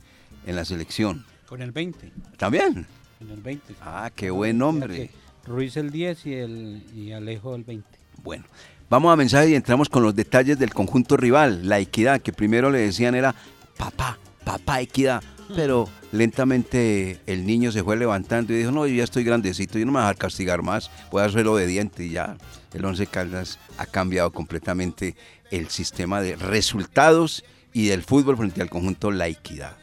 [0.47, 1.25] en la selección?
[1.49, 2.13] Con el 20.
[2.37, 2.87] ¿También?
[3.21, 3.75] En el 20.
[3.81, 5.11] Ah, qué buen nombre.
[5.47, 7.89] Ruiz el 10 y, el, y Alejo el 20.
[8.25, 8.45] Bueno,
[8.91, 12.71] vamos a mensaje y entramos con los detalles del conjunto rival, la equidad, que primero
[12.71, 13.33] le decían era
[13.77, 15.23] papá, papá equidad,
[15.55, 19.87] pero lentamente el niño se fue levantando y dijo, no, yo ya estoy grandecito, yo
[19.87, 22.37] no me voy a dejar castigar más, voy a ser obediente y ya
[22.73, 25.17] el Once Caldas ha cambiado completamente
[25.51, 29.77] el sistema de resultados y del fútbol frente al conjunto La Equidad.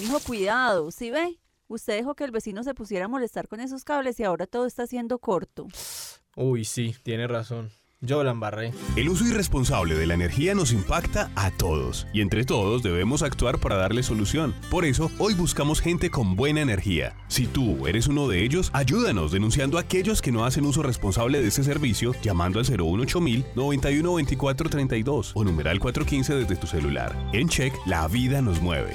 [0.00, 1.38] Mijo, cuidado, ¿sí ve?
[1.68, 4.66] Usted dejó que el vecino se pusiera a molestar con esos cables y ahora todo
[4.66, 5.68] está siendo corto.
[6.34, 7.70] Uy, sí, tiene razón.
[8.02, 8.30] Yo la.
[8.96, 13.58] El uso irresponsable de la energía nos impacta a todos y entre todos debemos actuar
[13.58, 14.54] para darle solución.
[14.70, 17.14] Por eso, hoy buscamos gente con buena energía.
[17.28, 21.42] Si tú eres uno de ellos, ayúdanos denunciando a aquellos que no hacen uso responsable
[21.42, 27.14] de este servicio llamando al 018000 91 24 32 o numeral 415 desde tu celular.
[27.34, 28.94] En Check, la vida nos mueve.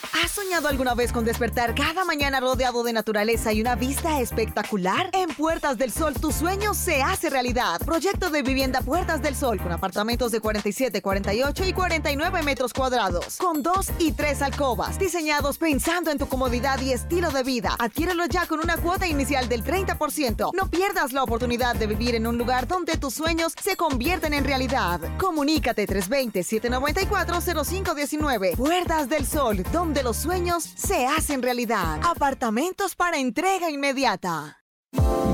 [0.00, 5.10] ¿Has soñado alguna vez con despertar cada mañana rodeado de naturaleza y una vista espectacular?
[5.12, 7.80] En Puertas del Sol tu sueño se hace realidad.
[7.84, 13.38] Proyecto de vivienda Puertas del Sol con apartamentos de 47, 48 y 49 metros cuadrados,
[13.38, 17.74] con dos y tres alcobas, diseñados pensando en tu comodidad y estilo de vida.
[17.80, 20.52] Adquiérelo ya con una cuota inicial del 30%.
[20.54, 24.44] No pierdas la oportunidad de vivir en un lugar donde tus sueños se convierten en
[24.44, 25.00] realidad.
[25.18, 28.56] Comunícate 320-794-0519.
[28.56, 31.98] Puertas del Sol, donde donde los sueños se hacen realidad.
[32.04, 34.62] Apartamentos para entrega inmediata.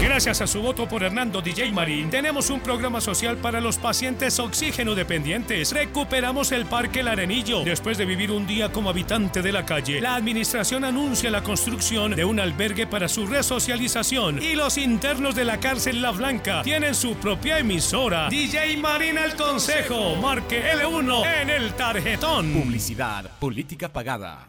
[0.01, 4.39] Gracias a su voto por Hernando DJ Marín, tenemos un programa social para los pacientes
[4.39, 5.73] oxígeno dependientes.
[5.73, 7.63] Recuperamos el Parque El Arenillo.
[7.63, 12.15] Después de vivir un día como habitante de la calle, la administración anuncia la construcción
[12.15, 14.41] de un albergue para su resocialización.
[14.41, 18.29] Y los internos de la cárcel La Blanca tienen su propia emisora.
[18.29, 20.15] DJ Marín al consejo.
[20.15, 22.53] Marque L1 en el tarjetón.
[22.53, 24.47] Publicidad, política pagada.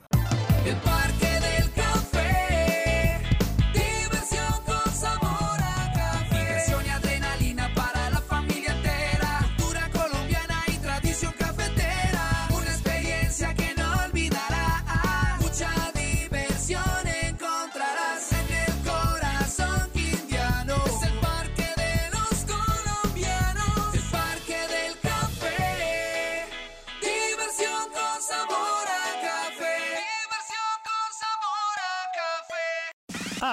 [0.64, 1.29] El Parque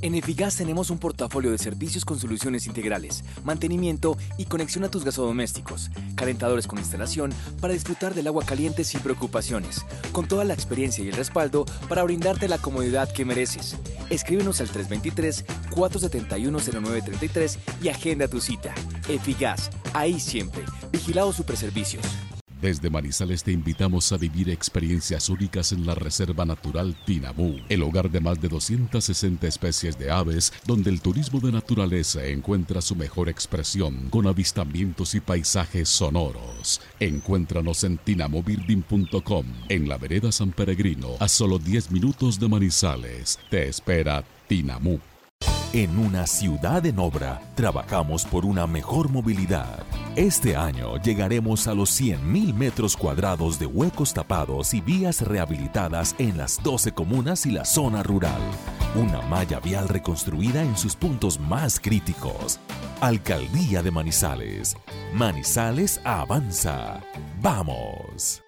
[0.00, 5.04] En Efigas tenemos un portafolio de servicios con soluciones integrales, mantenimiento y conexión a tus
[5.04, 11.02] gasodomésticos, calentadores con instalación para disfrutar del agua caliente sin preocupaciones, con toda la experiencia
[11.02, 13.76] y el respaldo para brindarte la comodidad que mereces.
[14.08, 18.72] Escríbenos al 323-471-0933 y agenda tu cita.
[19.08, 20.62] Efigas, ahí siempre.
[20.92, 22.04] Vigilado Superservicios.
[22.60, 28.10] Desde Manizales te invitamos a vivir experiencias únicas en la Reserva Natural Tinamú, el hogar
[28.10, 33.28] de más de 260 especies de aves, donde el turismo de naturaleza encuentra su mejor
[33.28, 36.80] expresión con avistamientos y paisajes sonoros.
[36.98, 43.38] Encuéntranos en tinamobuilding.com, en la vereda San Peregrino, a solo 10 minutos de Manizales.
[43.50, 44.98] Te espera Tinamú.
[45.74, 49.84] En una ciudad en obra, trabajamos por una mejor movilidad.
[50.16, 56.38] Este año llegaremos a los 100.000 metros cuadrados de huecos tapados y vías rehabilitadas en
[56.38, 58.40] las 12 comunas y la zona rural.
[58.94, 62.58] Una malla vial reconstruida en sus puntos más críticos.
[63.02, 64.74] Alcaldía de Manizales.
[65.12, 67.02] Manizales avanza.
[67.42, 68.47] ¡Vamos!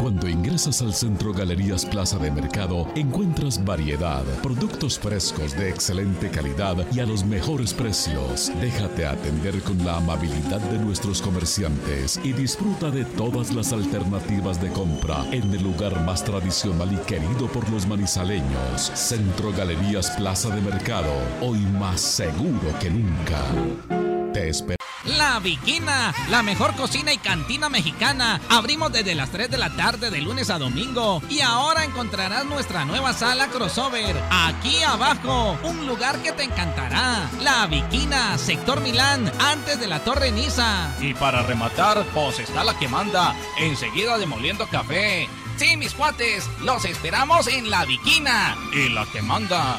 [0.00, 6.76] Cuando ingresas al Centro Galerías Plaza de Mercado, encuentras variedad, productos frescos de excelente calidad
[6.92, 8.50] y a los mejores precios.
[8.60, 14.70] Déjate atender con la amabilidad de nuestros comerciantes y disfruta de todas las alternativas de
[14.70, 18.90] compra en el lugar más tradicional y querido por los manizaleños.
[18.94, 24.32] Centro Galerías Plaza de Mercado, hoy más seguro que nunca.
[24.32, 24.89] Te esperamos.
[25.04, 28.40] La Viquina, la mejor cocina y cantina mexicana.
[28.50, 31.22] Abrimos desde las 3 de la tarde de lunes a domingo.
[31.30, 34.22] Y ahora encontrarás nuestra nueva sala crossover.
[34.30, 37.30] Aquí abajo, un lugar que te encantará.
[37.40, 40.94] La Viquina, sector Milán, antes de la Torre Niza.
[41.00, 45.28] Y para rematar, pues está la que manda, enseguida demoliendo café.
[45.56, 48.56] Sí, mis cuates, los esperamos en La Viquina.
[48.72, 49.78] Y la que manda.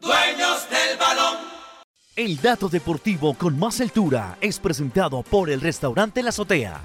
[0.00, 1.38] Dueños del balón.
[2.16, 6.80] El dato deportivo con más altura es presentado por el restaurante La Azotea.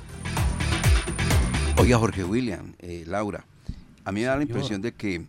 [1.78, 3.46] Oiga, Jorge William, eh, Laura,
[4.06, 5.26] a mí me da la impresión de que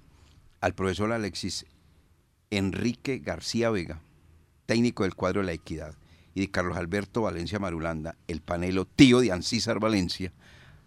[0.61, 1.65] al profesor Alexis
[2.51, 4.03] Enrique García Vega,
[4.67, 5.95] técnico del cuadro de la Equidad,
[6.35, 10.33] y de Carlos Alberto Valencia Marulanda, el panelo tío de Ancísar Valencia,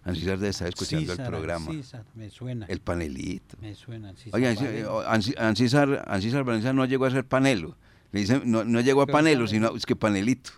[0.05, 1.71] Ancísar debe estar escuchando el programa.
[1.71, 2.65] César, me suena.
[2.67, 3.57] El panelito.
[3.61, 4.13] Me suena.
[4.15, 4.87] César Oiga, Valencia.
[5.09, 7.77] Anci- Ancísar, Ancísar Valencia no llegó a ser panelo.
[8.11, 10.51] Le dicen, no, no llegó a Pero panelo, sino es que panelito.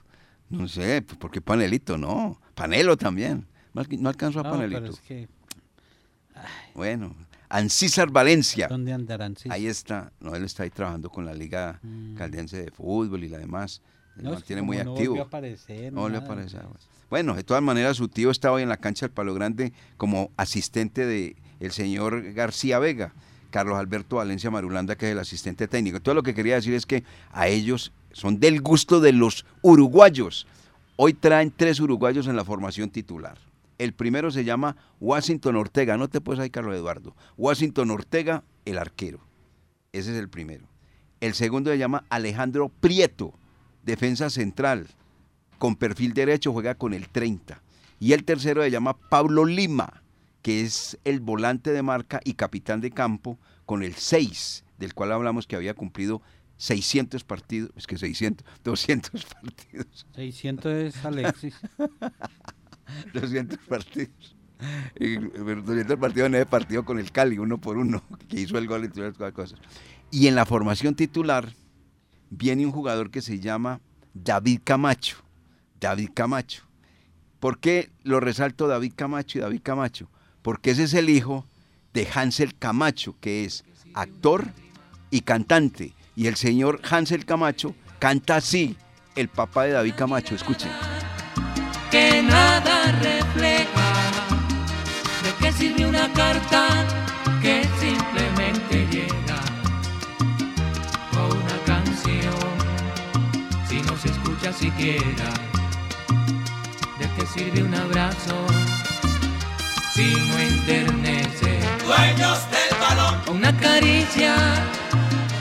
[0.50, 1.98] No sé, pues, ¿por qué panelito?
[1.98, 3.46] No, panelo también.
[3.74, 4.82] No, alc- no alcanzó a No, panelito.
[4.82, 5.28] pero es que,
[6.74, 7.16] Bueno,
[7.48, 8.68] Ancísar Valencia.
[8.68, 9.36] ¿dónde andarán?
[9.38, 9.52] César?
[9.54, 10.12] Ahí está.
[10.20, 11.80] No, él está ahí trabajando con la Liga
[12.18, 13.82] Caldense de Fútbol y la demás.
[14.18, 15.10] Él No, es que mantiene muy no activo.
[15.12, 16.62] volvió a aparecer, No volvió a nada, aparecer.
[16.72, 16.88] pues.
[17.10, 20.32] Bueno, de todas maneras, su tío estaba hoy en la cancha del Palo Grande como
[20.38, 21.36] asistente de
[21.70, 23.14] señor García Vega,
[23.52, 26.02] Carlos Alberto Valencia Marulanda, que es el asistente técnico.
[26.02, 30.48] Todo lo que quería decir es que a ellos son del gusto de los uruguayos.
[30.96, 33.38] Hoy traen tres uruguayos en la formación titular.
[33.78, 37.16] El primero se llama Washington Ortega, no te puedes ahí, Carlos Eduardo.
[37.38, 39.20] Washington Ortega, el arquero.
[39.92, 40.66] Ese es el primero.
[41.22, 43.34] El segundo se llama Alejandro Prieto,
[43.84, 44.88] defensa central,
[45.58, 47.62] con perfil derecho, juega con el 30.
[48.00, 50.04] Y el tercero se llama Pablo Lima,
[50.42, 55.12] que es el volante de marca y capitán de campo, con el 6, del cual
[55.12, 56.22] hablamos que había cumplido
[56.58, 60.06] 600 partidos, es que 600, 200 partidos.
[60.16, 61.56] 600 es Alexis.
[63.14, 64.36] 200 partidos.
[65.00, 68.58] Y, pero 200 partidos en ese partido con el Cali, uno por uno, que hizo
[68.58, 69.60] el gol y todas las cosas.
[70.12, 71.54] Y en la formación titular
[72.30, 73.82] viene un jugador que se llama
[74.14, 75.18] David Camacho.
[75.80, 76.64] David Camacho.
[77.40, 80.10] ¿Por qué lo resalto David Camacho y David Camacho?
[80.42, 81.46] Porque ese es el hijo
[81.94, 83.64] de Hansel Camacho, que es
[83.94, 84.46] actor
[85.12, 85.94] y cantante.
[86.16, 88.78] Y el señor Hansel Camacho canta así,
[89.16, 90.36] el papá de David Camacho.
[90.36, 90.72] Escuchen.
[91.92, 93.94] que nada refleja.
[95.24, 96.68] ¿De qué sirve una carta
[97.42, 99.40] que simplemente llega?
[101.18, 102.36] O una canción
[103.70, 105.55] si no se escucha siquiera.
[107.16, 108.46] ¿De qué sirve un abrazo
[109.94, 111.60] si no enternece?
[111.86, 113.22] Dueños del balón.
[113.28, 114.36] O una caricia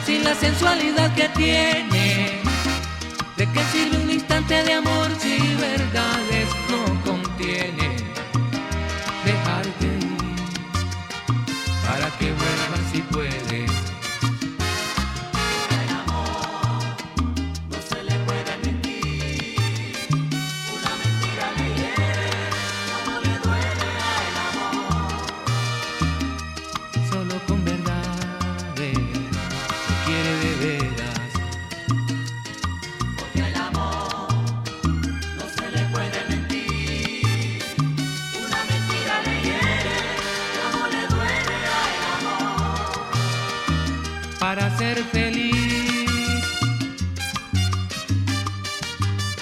[0.06, 2.40] sin la sensualidad que tiene.
[3.36, 6.43] ¿De qué sirve un instante de amor si verdades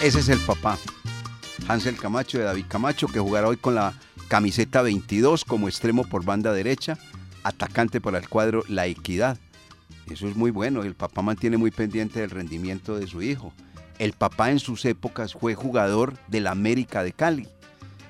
[0.03, 0.79] Ese es el papá.
[1.69, 3.95] Hansel Camacho de David Camacho, que jugará hoy con la
[4.27, 6.99] camiseta 22 como extremo por banda derecha.
[7.45, 9.39] atacante para el cuadro La Equidad.
[10.11, 10.83] Eso es muy bueno.
[10.83, 13.53] El papá mantiene muy pendiente del rendimiento de su hijo.
[14.01, 17.47] El papá en sus épocas fue jugador del América de Cali.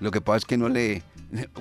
[0.01, 1.03] Lo que pasa es que no le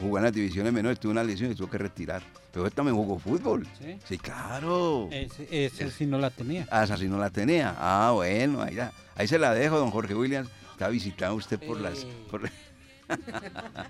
[0.00, 2.24] jugó en las divisiones menores, tuvo una lesión y tuvo que retirar.
[2.52, 3.66] Pero él también jugó fútbol.
[4.08, 5.08] Sí, claro.
[5.12, 6.66] Ese, ese sí no la tenía.
[6.70, 7.74] Ah, esa sí no la tenía.
[7.78, 8.78] Ah, bueno, ahí,
[9.16, 10.48] ahí se la dejo, don Jorge Williams.
[10.72, 12.04] Está visitando usted por las...
[12.30, 12.48] por-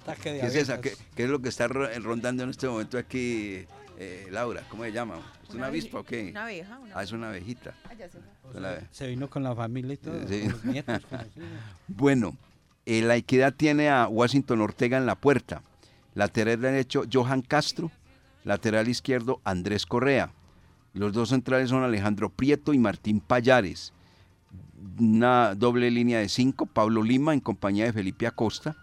[0.00, 0.74] Ataque de ¿Qué es esa?
[0.74, 0.96] abejas.
[0.98, 3.66] ¿Qué, qué es lo que está ro- rondando en este momento aquí,
[3.98, 4.62] eh, Laura?
[4.68, 5.16] ¿Cómo se llama?
[5.42, 6.30] ¿Es una, Una avispa o qué?
[6.30, 7.74] una abeja, una Ah, es una abejita.
[7.88, 8.50] Ah, ya se fue.
[8.54, 10.40] Es la- Se vino con la familia y todo, Sí.
[10.42, 11.28] con los nietos, con los.
[11.88, 12.36] Bueno,
[12.86, 15.62] eh, la equidad tiene a Washington Ortega en la puerta.
[16.14, 17.90] Lateral derecho, Johan Castro.
[18.44, 20.30] Lateral izquierdo, Andrés Correa.
[20.92, 23.92] Los dos centrales son Alejandro Prieto y Martín Payares.
[24.98, 28.76] Una doble línea de cinco, Pablo Lima en compañía de Felipe Acosta.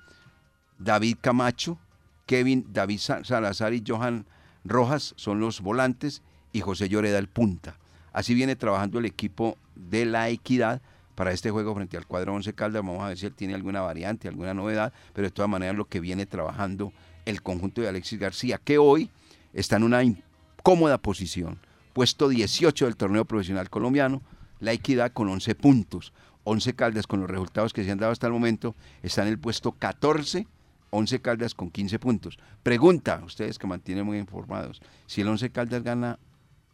[0.80, 1.78] David Camacho,
[2.26, 4.26] Kevin David Sa- Salazar y Johan
[4.66, 6.22] Rojas son los volantes
[6.52, 7.78] y José Lloreda el punta.
[8.14, 10.82] Así viene trabajando el equipo de la equidad
[11.16, 12.82] para este juego frente al cuadro 11 Caldas.
[12.84, 15.86] Vamos a ver si él tiene alguna variante, alguna novedad, pero de todas maneras lo
[15.86, 16.92] que viene trabajando
[17.26, 19.10] el conjunto de Alexis García, que hoy
[19.54, 21.60] está en una incómoda posición.
[21.94, 24.22] Puesto 18 del torneo profesional colombiano,
[24.60, 26.14] la equidad con 11 puntos.
[26.44, 29.38] 11 Caldas con los resultados que se han dado hasta el momento está en el
[29.38, 30.48] puesto 14
[30.90, 32.40] 11 Caldas con 15 puntos.
[32.64, 36.20] Pregunta, ustedes que mantienen muy informados, si el 11 Caldas gana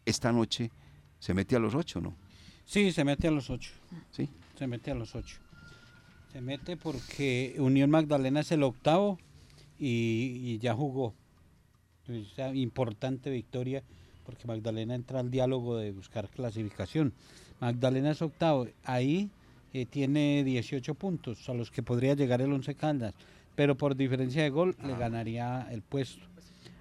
[0.05, 0.71] esta noche,
[1.19, 2.15] ¿se mete a los 8 no?
[2.67, 3.71] Sí, se mete a los ocho.
[4.11, 4.29] Sí.
[4.59, 5.37] Se mete a los ocho.
[6.33, 9.17] Se mete porque Unión Magdalena es el octavo
[9.79, 11.13] y, y ya jugó.
[12.07, 13.83] Es una importante victoria
[14.25, 17.13] porque Magdalena entra al diálogo de buscar clasificación.
[17.59, 18.67] Magdalena es octavo.
[18.83, 19.29] Ahí
[19.73, 23.13] eh, tiene 18 puntos a los que podría llegar el 11 Caldas.
[23.55, 26.25] Pero por diferencia de gol le ganaría el puesto.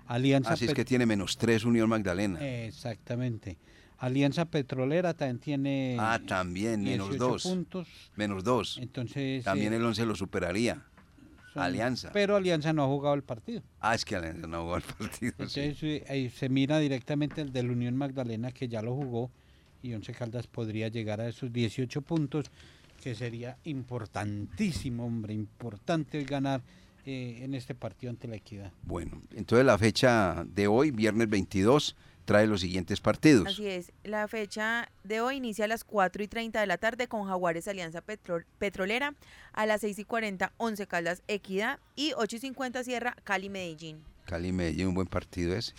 [0.07, 2.39] Alianza Así es que tiene menos 3 Unión Magdalena.
[2.65, 3.57] Exactamente.
[3.99, 7.43] Alianza Petrolera también tiene ah, también, menos 18 2.
[7.43, 7.89] puntos.
[8.17, 8.79] Menos 2.
[8.83, 10.85] Entonces, También eh, el 11 lo superaría.
[11.57, 12.11] Son- Alianza.
[12.13, 13.63] Pero Alianza no ha jugado el partido.
[13.81, 15.33] Ah, es que Alianza no jugó el partido.
[15.39, 19.31] Entonces ahí se mira directamente el del Unión Magdalena que ya lo jugó
[19.83, 22.47] y Once Caldas podría llegar a esos 18 puntos
[23.03, 26.63] que sería importantísimo, hombre, importante ganar
[27.05, 28.73] eh, en este partido ante la Equidad.
[28.83, 31.95] Bueno, entonces la fecha de hoy, viernes 22,
[32.27, 33.47] trae los siguientes partidos.
[33.49, 37.09] Así es, la fecha de hoy inicia a las 4 y 30 de la tarde
[37.09, 39.15] con Jaguares Alianza Petro- Petrolera,
[39.55, 44.03] a las 6 y 40 Once Caldas Equidad y 8 y 50 cierra Cali Medellín.
[44.27, 45.73] Cali Medellín, un buen partido ese.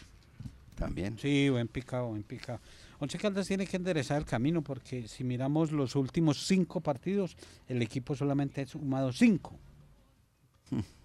[0.75, 1.17] También.
[1.19, 2.59] Sí, buen picado, buen picado.
[2.99, 7.35] Once Caldas tiene que enderezar el camino porque si miramos los últimos cinco partidos,
[7.67, 9.55] el equipo solamente ha sumado cinco.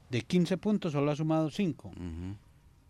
[0.09, 1.91] De 15 puntos solo ha sumado cinco.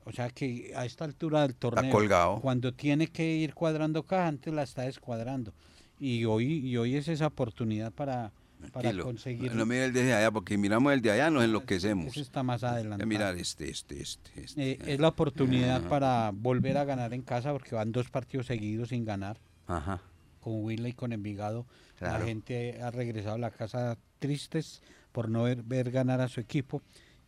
[0.04, 2.40] O sea que a esta altura del torneo, colgado.
[2.40, 5.52] cuando tiene que ir cuadrando caja, antes la está descuadrando.
[6.00, 8.32] Y hoy, y hoy es esa oportunidad para,
[8.72, 9.54] para conseguir.
[9.54, 12.08] No mire el de allá, porque miramos el de allá, nos enloquecemos.
[12.08, 13.06] Ese está más adelante.
[13.06, 14.72] mirar este, este, este, este.
[14.72, 15.88] Eh, es la oportunidad Ajá.
[15.88, 19.38] para volver a ganar en casa porque van dos partidos seguidos sin ganar.
[19.68, 20.02] Ajá.
[20.40, 21.66] Con Huila y con Envigado.
[22.00, 22.24] La Claro.
[22.26, 24.82] gente ha regresado a la casa tristes
[25.12, 26.82] por no ver, ver ganar a su equipo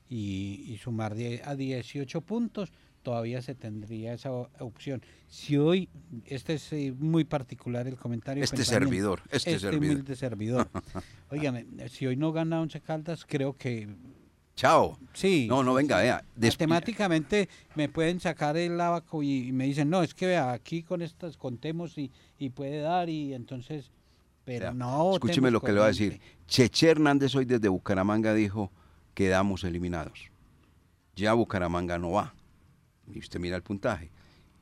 [0.08, 2.72] y, y sumar a 18 puntos.
[3.02, 5.02] Todavía se tendría esa opción.
[5.28, 5.90] Si hoy,
[6.24, 8.42] este es eh, muy particular el comentario.
[8.42, 9.94] Este servidor, este servidor.
[9.96, 10.70] humilde servidor.
[11.30, 13.88] Óigame, si hoy no gana Once Caldas, creo que
[14.56, 14.96] Chao.
[15.12, 15.46] Sí.
[15.48, 16.24] No, no, venga, vea.
[16.36, 20.82] Matemáticamente me pueden sacar el abaco y, y me dicen, no, es que vea, aquí
[20.82, 23.90] con estas contemos y, y puede dar y entonces,
[24.44, 25.14] pero no.
[25.14, 26.20] Escúcheme lo que le voy a decir.
[26.46, 28.70] Cheche Hernández hoy desde Bucaramanga dijo,
[29.14, 30.30] quedamos eliminados.
[31.16, 32.34] Ya Bucaramanga no va.
[33.12, 34.10] Y usted mira el puntaje.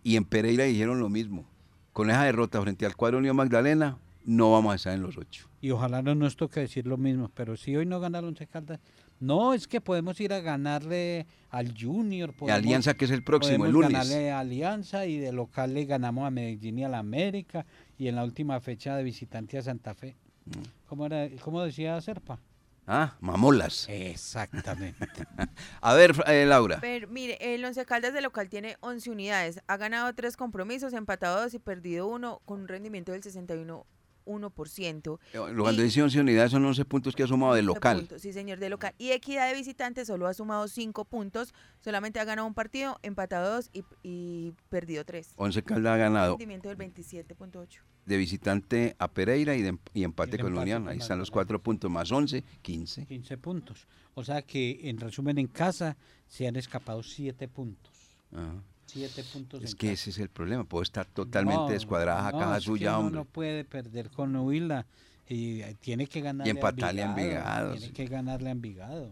[0.03, 1.45] Y en Pereira dijeron lo mismo.
[1.93, 5.49] Con esa derrota frente al cuadro Unión Magdalena, no vamos a estar en los ocho.
[5.61, 8.47] Y ojalá no nos toque decir lo mismo, pero si hoy no gana el Once
[8.47, 8.81] Caldas,
[9.21, 12.33] no, es que podemos ir a ganarle al Junior.
[12.33, 13.93] podemos- Alianza, que es el próximo, el lunes.
[13.93, 17.65] ganarle a Alianza y de local le ganamos a Medellín y a la América
[17.99, 20.17] y en la última fecha de visitante a Santa Fe.
[20.47, 20.51] Mm.
[20.89, 22.41] ¿Cómo, era, cómo decía Serpa?
[22.87, 23.87] Ah, mamolas.
[23.89, 25.07] Exactamente.
[25.81, 26.79] a ver, eh, Laura.
[26.81, 31.41] Pero mire, el Once Caldas de local tiene 11 unidades, ha ganado tres compromisos, empatado
[31.41, 33.85] dos y perdido uno con un rendimiento del 61%.
[34.25, 35.19] 1%.
[35.33, 37.99] Eh, Cuando dice 11 unidades son 11 puntos que ha sumado de 11 local.
[37.99, 38.95] puntos, sí, señor, de local.
[38.99, 43.55] Y Equidad de visitante solo ha sumado 5 puntos, solamente ha ganado un partido, empatado
[43.57, 45.33] dos y, y perdido tres.
[45.37, 47.81] 11 Caldas ha ganado Rendimiento del 27.8.
[48.07, 50.89] de visitante a Pereira y, de, y empate Y el con la empate Unión.
[50.89, 53.07] Ahí están los cuatro puntos más 11, 15.
[53.07, 53.87] 15 puntos.
[54.15, 55.97] O sea que en resumen en casa
[56.27, 57.93] se han escapado 7 puntos.
[58.33, 58.63] Ajá.
[58.93, 59.63] Siete puntos.
[59.63, 59.93] Es en que casa.
[59.95, 63.15] ese es el problema, puede estar totalmente No, descuadrada no, caja suya, uno hombre.
[63.21, 64.85] No puede perder con Huila
[65.29, 66.47] y tiene que ganar.
[66.47, 67.93] Y empatarle a Envigado, Tiene sí.
[67.93, 69.09] que ganarle a Envigado.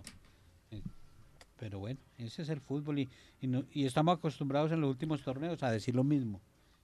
[0.71, 0.83] Eh,
[1.59, 3.09] Pero bueno, ese es el fútbol y,
[3.41, 6.41] y, no- y estamos acostumbrados en los últimos torneos a decir lo mismo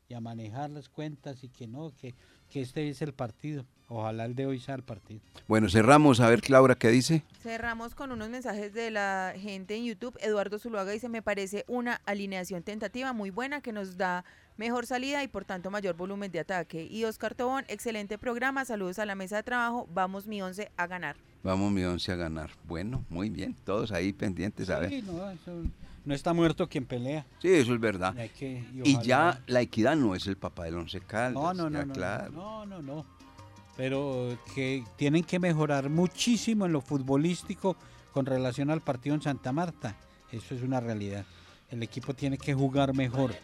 [0.09, 2.15] y a manejar las cuentas y que no, que,
[2.51, 3.65] que este es el partido.
[3.89, 5.21] Ojalá el de hoy sea el partido.
[5.47, 7.23] Bueno, cerramos a ver, Laura, ¿qué dice?
[7.41, 10.17] Cerramos con unos mensajes de la gente en YouTube.
[10.21, 14.25] Eduardo Zuluaga dice, me parece una alineación tentativa muy buena que nos da
[14.57, 16.85] mejor salida y por tanto mayor volumen de ataque.
[16.91, 20.87] Y Oscar Tobón, excelente programa, saludos a la mesa de trabajo, vamos mi once a
[20.87, 21.17] ganar.
[21.45, 22.51] Vamos mi once a ganar.
[22.65, 24.91] Bueno, muy bien, todos ahí pendientes, a ver.
[24.91, 25.63] Sí, no, eso-
[26.07, 27.27] no está muerto quien pelea.
[27.43, 28.15] Sí, eso es verdad.
[28.17, 31.01] Y hay que- y Y ojalá- ya la equidad no es el papá del once
[31.01, 31.35] caldas.
[31.35, 32.31] No, no, no, no, claro.
[32.33, 33.05] no, no, no.
[33.77, 37.77] Pero que tienen que mejorar muchísimo en lo futbolístico
[38.13, 39.97] con relación al partido en Santa Marta.
[40.33, 41.27] Eso es una realidad.
[41.71, 43.35] El equipo tiene que jugar mejor,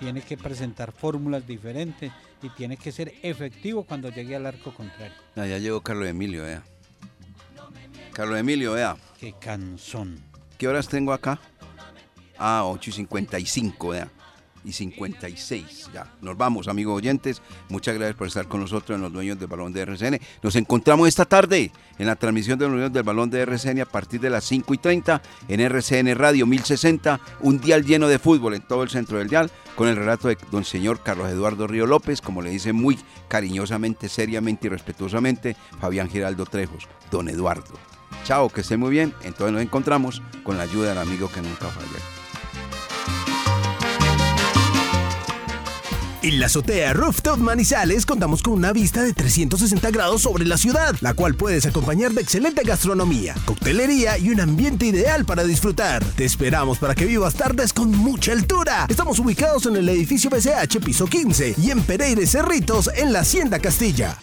[0.00, 5.12] tiene que presentar fórmulas diferentes y tiene que ser efectivo cuando llegue al arco contrario.
[5.36, 6.62] Ah, ya llegó Carlos Emilio, vea.
[8.12, 8.96] Carlos Emilio, vea.
[9.18, 10.20] Qué cansón.
[10.58, 11.40] ¿Qué horas tengo acá?
[12.44, 14.08] Ah, 8 y 55, vea.
[14.64, 16.12] Y 56, ya.
[16.20, 17.40] Nos vamos, amigos oyentes.
[17.68, 20.20] Muchas gracias por estar con nosotros en los dueños del balón de RCN.
[20.42, 23.84] Nos encontramos esta tarde en la transmisión de los dueños del balón de RCN a
[23.84, 28.54] partir de las 5 y 30 en RCN Radio 1060, un dial lleno de fútbol
[28.54, 31.86] en todo el centro del dial, con el relato de don señor Carlos Eduardo Río
[31.86, 37.78] López, como le dice muy cariñosamente, seriamente y respetuosamente Fabián Giraldo Trejos, don Eduardo.
[38.24, 39.14] Chao, que esté muy bien.
[39.22, 42.21] Entonces nos encontramos con la ayuda del amigo que nunca falla.
[46.22, 50.94] En la azotea Rooftop Manizales contamos con una vista de 360 grados sobre la ciudad,
[51.00, 56.04] la cual puedes acompañar de excelente gastronomía, coctelería y un ambiente ideal para disfrutar.
[56.14, 58.86] Te esperamos para que vivas tardes con mucha altura.
[58.88, 63.20] Estamos ubicados en el edificio BCH piso 15 y en Pereira y Cerritos en la
[63.20, 64.16] Hacienda Castilla.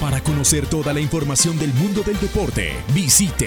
[0.00, 3.46] Para conocer toda la información del mundo del deporte, visite